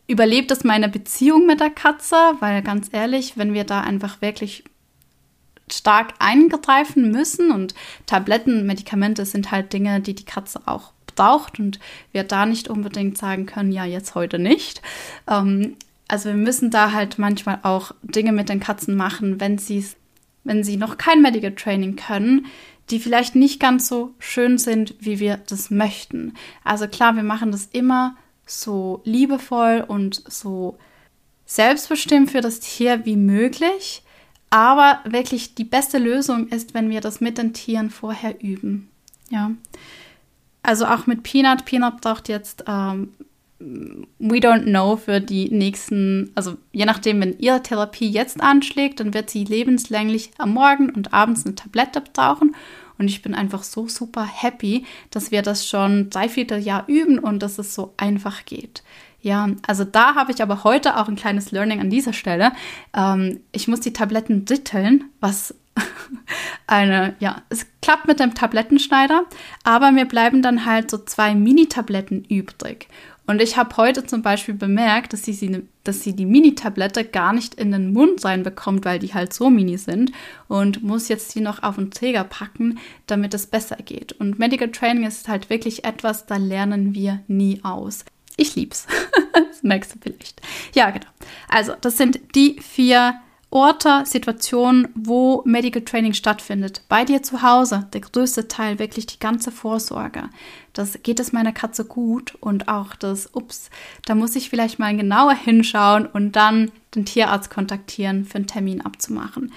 überlebt 0.06 0.50
es 0.50 0.64
meine 0.64 0.88
Beziehung 0.88 1.46
mit 1.46 1.60
der 1.60 1.70
Katze, 1.70 2.16
weil 2.40 2.62
ganz 2.62 2.88
ehrlich, 2.92 3.36
wenn 3.36 3.54
wir 3.54 3.64
da 3.64 3.80
einfach 3.80 4.20
wirklich 4.20 4.64
stark 5.70 6.14
eingreifen 6.20 7.10
müssen 7.10 7.50
und 7.50 7.74
Tabletten, 8.06 8.66
Medikamente 8.66 9.26
sind 9.26 9.50
halt 9.50 9.72
Dinge, 9.72 10.00
die 10.00 10.14
die 10.14 10.24
Katze 10.24 10.60
auch 10.66 10.92
braucht 11.16 11.58
und 11.58 11.80
wir 12.12 12.24
da 12.24 12.46
nicht 12.46 12.68
unbedingt 12.68 13.18
sagen 13.18 13.46
können, 13.46 13.72
ja, 13.72 13.84
jetzt 13.84 14.14
heute 14.14 14.38
nicht. 14.38 14.82
Ähm, 15.28 15.76
also 16.08 16.28
wir 16.28 16.36
müssen 16.36 16.70
da 16.70 16.92
halt 16.92 17.18
manchmal 17.18 17.58
auch 17.62 17.92
Dinge 18.02 18.32
mit 18.32 18.48
den 18.48 18.60
Katzen 18.60 18.96
machen, 18.96 19.40
wenn 19.40 19.58
sie 19.58 19.84
wenn 20.44 20.62
sie 20.62 20.76
noch 20.76 20.96
kein 20.96 21.22
Medical 21.22 21.52
Training 21.52 21.96
können, 21.96 22.46
die 22.90 23.00
vielleicht 23.00 23.34
nicht 23.34 23.58
ganz 23.58 23.88
so 23.88 24.14
schön 24.20 24.58
sind, 24.58 24.94
wie 25.00 25.18
wir 25.18 25.38
das 25.38 25.70
möchten. 25.70 26.34
Also 26.62 26.86
klar, 26.86 27.16
wir 27.16 27.24
machen 27.24 27.50
das 27.50 27.66
immer 27.72 28.16
so 28.46 29.02
liebevoll 29.04 29.84
und 29.86 30.22
so 30.28 30.78
selbstbestimmt 31.44 32.30
für 32.30 32.40
das 32.40 32.60
Tier 32.60 33.04
wie 33.04 33.16
möglich. 33.16 34.02
Aber 34.50 35.00
wirklich 35.04 35.54
die 35.54 35.64
beste 35.64 35.98
Lösung 35.98 36.48
ist, 36.48 36.72
wenn 36.72 36.88
wir 36.88 37.00
das 37.00 37.20
mit 37.20 37.36
den 37.36 37.52
Tieren 37.52 37.90
vorher 37.90 38.42
üben. 38.42 38.88
Ja. 39.28 39.50
Also 40.62 40.86
auch 40.86 41.06
mit 41.06 41.24
Peanut. 41.24 41.64
Peanut 41.64 42.00
braucht 42.00 42.28
jetzt, 42.28 42.64
ähm, 42.68 43.12
we 43.58 44.36
don't 44.36 44.64
know, 44.64 44.96
für 44.96 45.20
die 45.20 45.50
nächsten, 45.50 46.30
also 46.34 46.56
je 46.72 46.84
nachdem, 46.84 47.20
wenn 47.20 47.38
ihre 47.38 47.62
Therapie 47.62 48.08
jetzt 48.08 48.40
anschlägt, 48.40 49.00
dann 49.00 49.14
wird 49.14 49.30
sie 49.30 49.44
lebenslänglich 49.44 50.30
am 50.38 50.54
Morgen 50.54 50.90
und 50.90 51.12
abends 51.12 51.44
eine 51.44 51.54
Tablette 51.54 52.00
brauchen. 52.00 52.54
Und 52.98 53.08
ich 53.08 53.22
bin 53.22 53.34
einfach 53.34 53.62
so 53.62 53.88
super 53.88 54.24
happy, 54.24 54.84
dass 55.10 55.30
wir 55.30 55.42
das 55.42 55.68
schon 55.68 56.10
drei 56.10 56.28
Vierteljahr 56.28 56.84
üben 56.86 57.18
und 57.18 57.42
dass 57.42 57.58
es 57.58 57.74
so 57.74 57.92
einfach 57.96 58.44
geht. 58.44 58.82
Ja, 59.20 59.48
also 59.66 59.84
da 59.84 60.14
habe 60.14 60.30
ich 60.30 60.42
aber 60.42 60.62
heute 60.62 60.96
auch 60.96 61.08
ein 61.08 61.16
kleines 61.16 61.50
Learning 61.50 61.80
an 61.80 61.90
dieser 61.90 62.12
Stelle. 62.12 62.52
Ähm, 62.94 63.40
ich 63.50 63.66
muss 63.66 63.80
die 63.80 63.92
Tabletten 63.92 64.44
ditteln, 64.44 65.04
was 65.20 65.54
eine, 66.66 67.16
ja, 67.18 67.42
es 67.48 67.66
klappt 67.82 68.06
mit 68.06 68.20
dem 68.20 68.34
Tablettenschneider, 68.34 69.24
aber 69.64 69.90
mir 69.90 70.04
bleiben 70.04 70.42
dann 70.42 70.64
halt 70.64 70.90
so 70.90 70.98
zwei 70.98 71.34
Mini-Tabletten 71.34 72.24
übrig. 72.24 72.88
Und 73.26 73.42
ich 73.42 73.56
habe 73.56 73.76
heute 73.76 74.06
zum 74.06 74.22
Beispiel 74.22 74.54
bemerkt, 74.54 75.12
dass 75.12 75.24
sie, 75.24 75.62
dass 75.84 76.02
sie 76.02 76.14
die 76.14 76.26
Mini-Tablette 76.26 77.04
gar 77.04 77.32
nicht 77.32 77.54
in 77.54 77.72
den 77.72 77.92
Mund 77.92 78.24
reinbekommt, 78.24 78.84
weil 78.84 78.98
die 78.98 79.14
halt 79.14 79.32
so 79.32 79.50
mini 79.50 79.78
sind 79.78 80.12
und 80.48 80.82
muss 80.82 81.08
jetzt 81.08 81.34
die 81.34 81.40
noch 81.40 81.62
auf 81.62 81.76
den 81.76 81.90
Träger 81.90 82.24
packen, 82.24 82.78
damit 83.06 83.34
es 83.34 83.46
besser 83.46 83.76
geht. 83.76 84.12
Und 84.12 84.38
Medical 84.38 84.70
Training 84.70 85.04
ist 85.04 85.28
halt 85.28 85.50
wirklich 85.50 85.84
etwas, 85.84 86.26
da 86.26 86.36
lernen 86.36 86.94
wir 86.94 87.20
nie 87.26 87.60
aus. 87.64 88.04
Ich 88.36 88.54
lieb's. 88.54 88.86
das 89.32 89.62
merkst 89.62 89.94
du 89.94 89.98
vielleicht. 90.00 90.40
Ja, 90.74 90.90
genau. 90.90 91.06
Also, 91.48 91.72
das 91.80 91.96
sind 91.96 92.20
die 92.34 92.60
vier 92.60 93.20
Orte, 93.50 94.02
Situationen, 94.04 94.88
wo 94.94 95.42
Medical 95.44 95.82
Training 95.82 96.14
stattfindet. 96.14 96.82
Bei 96.88 97.04
dir 97.04 97.22
zu 97.22 97.42
Hause, 97.42 97.86
der 97.92 98.00
größte 98.00 98.48
Teil, 98.48 98.78
wirklich 98.80 99.06
die 99.06 99.20
ganze 99.20 99.52
Vorsorge. 99.52 100.24
Das 100.72 100.98
geht 101.02 101.20
es 101.20 101.32
meiner 101.32 101.52
Katze 101.52 101.84
gut 101.84 102.34
und 102.40 102.68
auch 102.68 102.96
das, 102.96 103.30
ups, 103.34 103.70
da 104.04 104.14
muss 104.16 104.34
ich 104.34 104.50
vielleicht 104.50 104.78
mal 104.78 104.96
genauer 104.96 105.34
hinschauen 105.34 106.06
und 106.06 106.32
dann 106.32 106.72
den 106.94 107.04
Tierarzt 107.04 107.48
kontaktieren, 107.48 108.24
für 108.24 108.36
einen 108.36 108.48
Termin 108.48 108.80
abzumachen. 108.80 109.52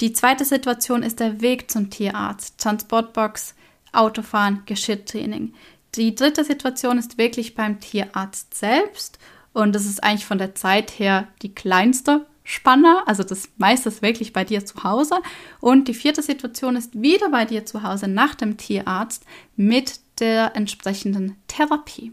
Die 0.00 0.12
zweite 0.12 0.44
Situation 0.44 1.02
ist 1.02 1.20
der 1.20 1.42
Weg 1.42 1.70
zum 1.70 1.90
Tierarzt, 1.90 2.58
Transportbox, 2.58 3.54
Autofahren, 3.92 4.62
Geschirrtraining. 4.66 5.52
Die 5.94 6.14
dritte 6.14 6.44
Situation 6.44 6.98
ist 6.98 7.18
wirklich 7.18 7.54
beim 7.54 7.78
Tierarzt 7.78 8.54
selbst 8.54 9.18
und 9.52 9.74
das 9.74 9.84
ist 9.84 10.02
eigentlich 10.02 10.26
von 10.26 10.38
der 10.38 10.54
Zeit 10.54 10.98
her 10.98 11.28
die 11.42 11.54
kleinste 11.54 12.26
Spanne, 12.46 13.02
also 13.06 13.22
das 13.22 13.48
meiste 13.56 13.88
ist 13.88 14.02
wirklich 14.02 14.32
bei 14.32 14.44
dir 14.44 14.64
zu 14.64 14.84
Hause. 14.84 15.16
Und 15.60 15.88
die 15.88 15.94
vierte 15.94 16.22
Situation 16.22 16.76
ist 16.76 17.00
wieder 17.00 17.30
bei 17.30 17.46
dir 17.46 17.64
zu 17.64 17.82
Hause 17.82 18.06
nach 18.06 18.34
dem 18.34 18.56
Tierarzt 18.58 19.24
mit 19.56 20.00
der 20.20 20.54
entsprechenden 20.54 21.36
Therapie. 21.48 22.12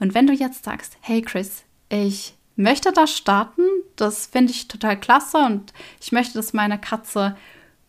Und 0.00 0.14
wenn 0.14 0.26
du 0.26 0.32
jetzt 0.32 0.64
sagst, 0.64 0.96
hey 1.00 1.22
Chris, 1.22 1.64
ich 1.88 2.34
möchte 2.54 2.92
da 2.92 3.06
starten, 3.06 3.62
das 3.96 4.26
finde 4.26 4.52
ich 4.52 4.68
total 4.68 5.00
klasse 5.00 5.38
und 5.38 5.72
ich 6.00 6.12
möchte, 6.12 6.34
dass 6.34 6.52
meine 6.52 6.78
Katze 6.78 7.36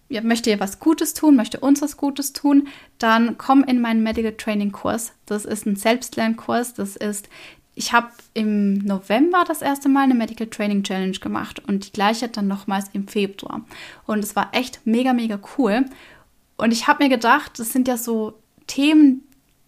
ja, 0.09 0.21
möchte 0.21 0.49
ihr 0.49 0.59
was 0.59 0.79
Gutes 0.79 1.13
tun, 1.13 1.35
möchte 1.35 1.59
uns 1.59 1.81
was 1.81 1.95
Gutes 1.95 2.33
tun, 2.33 2.67
dann 2.97 3.37
komm 3.37 3.63
in 3.63 3.79
meinen 3.79 4.01
Medical 4.01 4.33
Training 4.33 4.71
Kurs. 4.71 5.13
Das 5.27 5.45
ist 5.45 5.67
ein 5.67 5.75
Selbstlernkurs. 5.75 6.73
Das 6.73 6.95
ist 6.95 7.29
ich 7.79 7.93
habe 7.93 8.09
im 8.33 8.79
November 8.79 9.45
das 9.47 9.61
erste 9.61 9.87
Mal 9.87 10.03
eine 10.03 10.13
Medical 10.13 10.47
Training 10.47 10.83
Challenge 10.83 11.17
gemacht 11.17 11.63
und 11.65 11.87
die 11.87 11.91
gleiche 11.93 12.27
dann 12.27 12.45
nochmals 12.45 12.89
im 12.91 13.07
Februar. 13.07 13.61
Und 14.05 14.19
es 14.19 14.35
war 14.35 14.49
echt 14.51 14.81
mega, 14.83 15.13
mega 15.13 15.39
cool. 15.57 15.85
Und 16.57 16.73
ich 16.73 16.87
habe 16.87 17.01
mir 17.01 17.09
gedacht, 17.09 17.57
das 17.57 17.71
sind 17.71 17.87
ja 17.87 17.95
so 17.95 18.33
Themen, 18.67 19.23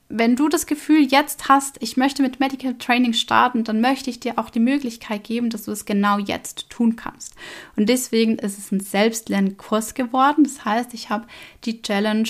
wenn 0.10 0.36
du 0.36 0.50
das 0.50 0.66
Gefühl 0.66 1.08
jetzt 1.10 1.48
hast, 1.48 1.78
ich 1.80 1.96
möchte 1.96 2.22
mit 2.22 2.42
Medical 2.42 2.74
Training 2.78 3.14
starten, 3.14 3.64
dann 3.64 3.80
möchte 3.80 4.10
ich 4.10 4.20
dir 4.20 4.38
auch 4.38 4.50
die 4.50 4.60
Möglichkeit 4.60 5.24
geben, 5.24 5.50
dass 5.50 5.64
du 5.64 5.72
es 5.72 5.86
genau 5.86 6.18
jetzt 6.18 6.70
tun 6.70 6.98
kannst. 6.98 7.36
Und 7.78 7.88
deswegen 7.88 8.38
ist 8.40 8.58
es 8.58 8.74
ein 8.74 8.82
Selbstlernkurs 8.82 9.94
geworden. 9.94 10.44
Das 10.44 10.66
heißt, 10.66 10.94
ich 10.94 11.10
habe 11.10 11.28
die 11.64 11.82
Challenge 11.82 12.28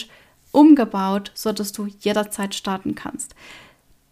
umgebaut, 0.52 1.32
sodass 1.34 1.72
du 1.72 1.88
jederzeit 1.88 2.54
starten 2.54 2.94
kannst. 2.94 3.34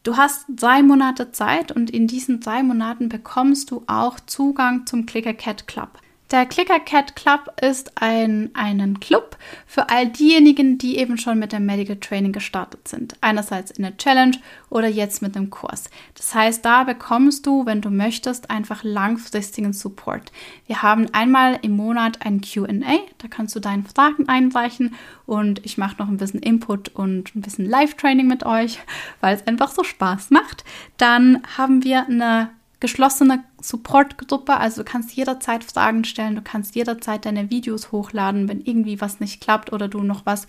Du 0.04 0.16
hast 0.16 0.46
drei 0.48 0.82
Monate 0.82 1.32
Zeit 1.32 1.72
und 1.72 1.90
in 1.90 2.08
diesen 2.08 2.40
drei 2.40 2.64
Monaten 2.64 3.10
bekommst 3.10 3.72
du 3.72 3.84
auch 3.88 4.20
Zugang 4.20 4.86
zum 4.86 5.06
Clicker 5.06 5.34
Cat 5.34 5.68
Club. 5.68 6.00
Der 6.32 6.46
Clicker 6.46 6.80
Cat 6.80 7.16
Club 7.16 7.52
ist 7.60 8.00
ein 8.00 8.52
einen 8.54 9.00
Club 9.00 9.36
für 9.66 9.90
all 9.90 10.10
diejenigen, 10.10 10.78
die 10.78 11.00
eben 11.00 11.18
schon 11.18 11.40
mit 11.40 11.54
dem 11.54 11.66
Medical 11.66 11.96
Training 11.96 12.34
gestartet 12.34 12.88
sind. 12.88 13.16
Einerseits 13.22 13.72
in 13.72 13.82
der 13.82 13.98
Challenge 13.98 14.38
oder 14.70 14.88
jetzt 14.88 15.24
mit 15.24 15.34
dem 15.34 15.50
Kurs. 15.50 15.90
Das 16.14 16.36
heißt, 16.36 16.64
da 16.64 16.84
bekommst 16.84 17.48
du, 17.48 17.66
wenn 17.66 17.82
du 17.82 17.90
möchtest, 17.90 18.52
einfach 18.52 18.84
langfristigen 18.84 19.74
Support. 19.74 20.32
Wir 20.68 20.84
haben 20.84 21.12
einmal 21.16 21.58
im 21.64 21.76
Monat 21.76 22.24
ein 22.24 22.42
QA, 22.42 23.00
da 23.18 23.28
kannst 23.28 23.56
du 23.56 23.60
deine 23.60 23.84
Fragen 23.84 24.30
einreichen 24.30 24.94
und 25.26 25.66
ich 25.66 25.80
mache 25.80 25.96
noch 25.98 26.10
ein 26.10 26.18
bisschen 26.18 26.44
Input 26.44 26.90
und 26.90 27.36
ein 27.36 27.42
bisschen 27.42 27.66
Live-Training 27.66 28.28
mit 28.28 28.46
euch, 28.46 28.78
weil 29.20 29.36
es 29.36 29.48
einfach 29.48 29.72
so 29.72 29.84
Spaß 29.84 30.30
macht. 30.30 30.64
Dann 30.98 31.42
haben 31.58 31.84
wir 31.84 32.06
eine 32.06 32.52
geschlossene 32.80 33.44
Supportgruppe, 33.62 34.58
also 34.58 34.84
du 34.84 34.90
kannst 34.90 35.12
jederzeit 35.12 35.64
Fragen 35.64 36.06
stellen, 36.06 36.36
du 36.36 36.42
kannst 36.42 36.76
jederzeit 36.76 37.26
deine 37.26 37.50
Videos 37.50 37.92
hochladen, 37.92 38.48
wenn 38.48 38.62
irgendwie 38.62 39.02
was 39.02 39.20
nicht 39.20 39.42
klappt 39.42 39.74
oder 39.74 39.88
du 39.88 40.02
noch 40.02 40.26
was 40.26 40.48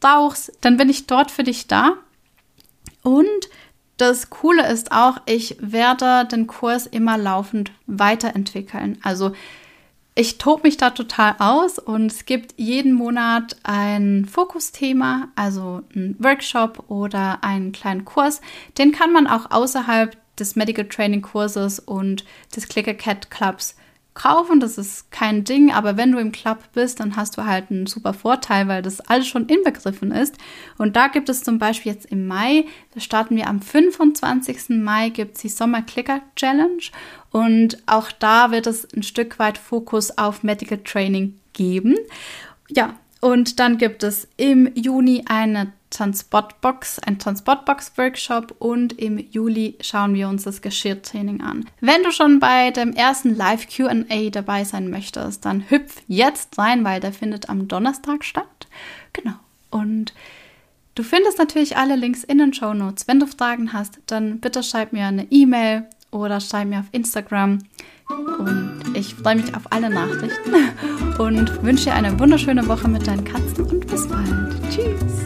brauchst, 0.00 0.52
dann 0.60 0.76
bin 0.76 0.88
ich 0.88 1.06
dort 1.06 1.30
für 1.30 1.42
dich 1.42 1.66
da. 1.66 1.94
Und 3.02 3.48
das 3.96 4.30
Coole 4.30 4.66
ist 4.66 4.90
auch, 4.92 5.18
ich 5.26 5.56
werde 5.60 6.26
den 6.26 6.46
Kurs 6.46 6.86
immer 6.86 7.18
laufend 7.18 7.72
weiterentwickeln. 7.86 8.98
Also 9.02 9.32
ich 10.16 10.38
tobe 10.38 10.62
mich 10.64 10.76
da 10.76 10.90
total 10.90 11.36
aus 11.38 11.78
und 11.78 12.06
es 12.06 12.24
gibt 12.24 12.54
jeden 12.56 12.92
Monat 12.94 13.56
ein 13.64 14.26
Fokusthema, 14.26 15.28
also 15.34 15.82
ein 15.94 16.16
Workshop 16.18 16.84
oder 16.88 17.42
einen 17.42 17.72
kleinen 17.72 18.04
Kurs. 18.04 18.40
Den 18.78 18.92
kann 18.92 19.12
man 19.12 19.26
auch 19.26 19.50
außerhalb 19.50 20.16
des 20.38 20.56
Medical 20.56 20.86
Training 20.86 21.22
Kurses 21.22 21.78
und 21.78 22.24
des 22.54 22.68
Clicker 22.68 22.94
Cat 22.94 23.30
Clubs 23.30 23.76
kaufen. 24.14 24.60
Das 24.60 24.78
ist 24.78 25.10
kein 25.10 25.44
Ding, 25.44 25.72
aber 25.72 25.96
wenn 25.96 26.12
du 26.12 26.18
im 26.18 26.32
Club 26.32 26.58
bist, 26.72 27.00
dann 27.00 27.16
hast 27.16 27.36
du 27.36 27.44
halt 27.44 27.70
einen 27.70 27.86
super 27.86 28.14
Vorteil, 28.14 28.68
weil 28.68 28.80
das 28.80 29.00
alles 29.00 29.26
schon 29.26 29.46
inbegriffen 29.46 30.12
ist. 30.12 30.36
Und 30.78 30.96
da 30.96 31.08
gibt 31.08 31.28
es 31.28 31.42
zum 31.42 31.58
Beispiel 31.58 31.92
jetzt 31.92 32.06
im 32.06 32.26
Mai, 32.26 32.64
da 32.94 33.00
starten 33.00 33.36
wir 33.36 33.48
am 33.48 33.60
25. 33.60 34.70
Mai, 34.70 35.10
gibt 35.10 35.36
es 35.36 35.42
die 35.42 35.48
Sommer 35.48 35.82
Clicker 35.82 36.20
Challenge. 36.36 36.82
Und 37.30 37.82
auch 37.86 38.12
da 38.12 38.52
wird 38.52 38.66
es 38.66 38.88
ein 38.94 39.02
Stück 39.02 39.38
weit 39.38 39.58
Fokus 39.58 40.16
auf 40.16 40.42
Medical 40.42 40.78
Training 40.78 41.38
geben. 41.52 41.96
Ja, 42.68 42.94
und 43.20 43.58
dann 43.58 43.78
gibt 43.78 44.02
es 44.02 44.28
im 44.36 44.70
Juni 44.74 45.24
eine 45.26 45.72
Transportbox, 45.94 46.98
ein 46.98 47.18
Transportbox-Workshop 47.18 48.56
und 48.58 48.92
im 48.94 49.18
Juli 49.18 49.76
schauen 49.80 50.14
wir 50.14 50.28
uns 50.28 50.42
das 50.42 50.60
Geschirrtraining 50.60 51.40
an. 51.40 51.64
Wenn 51.80 52.02
du 52.02 52.10
schon 52.10 52.40
bei 52.40 52.72
dem 52.72 52.92
ersten 52.92 53.34
Live 53.34 53.68
QA 53.68 54.30
dabei 54.30 54.64
sein 54.64 54.90
möchtest, 54.90 55.44
dann 55.44 55.70
hüpf 55.70 56.02
jetzt 56.08 56.58
rein, 56.58 56.84
weil 56.84 57.00
der 57.00 57.12
findet 57.12 57.48
am 57.48 57.68
Donnerstag 57.68 58.24
statt. 58.24 58.66
Genau. 59.12 59.34
Und 59.70 60.12
du 60.96 61.04
findest 61.04 61.38
natürlich 61.38 61.76
alle 61.76 61.94
Links 61.94 62.24
in 62.24 62.38
den 62.38 62.52
Show 62.52 62.74
Notes. 62.74 63.06
Wenn 63.06 63.20
du 63.20 63.26
Fragen 63.26 63.72
hast, 63.72 64.00
dann 64.06 64.40
bitte 64.40 64.64
schreib 64.64 64.92
mir 64.92 65.06
eine 65.06 65.30
E-Mail 65.30 65.84
oder 66.10 66.40
schreib 66.40 66.68
mir 66.68 66.80
auf 66.80 66.88
Instagram. 66.90 67.60
Und 68.08 68.82
ich 68.94 69.14
freue 69.14 69.36
mich 69.36 69.54
auf 69.54 69.72
alle 69.72 69.90
Nachrichten 69.90 70.54
und 71.18 71.62
wünsche 71.62 71.84
dir 71.84 71.94
eine 71.94 72.18
wunderschöne 72.18 72.66
Woche 72.66 72.88
mit 72.88 73.06
deinen 73.06 73.24
Katzen 73.24 73.64
und 73.64 73.86
bis 73.86 74.08
bald. 74.08 74.54
Tschüss. 74.70 75.23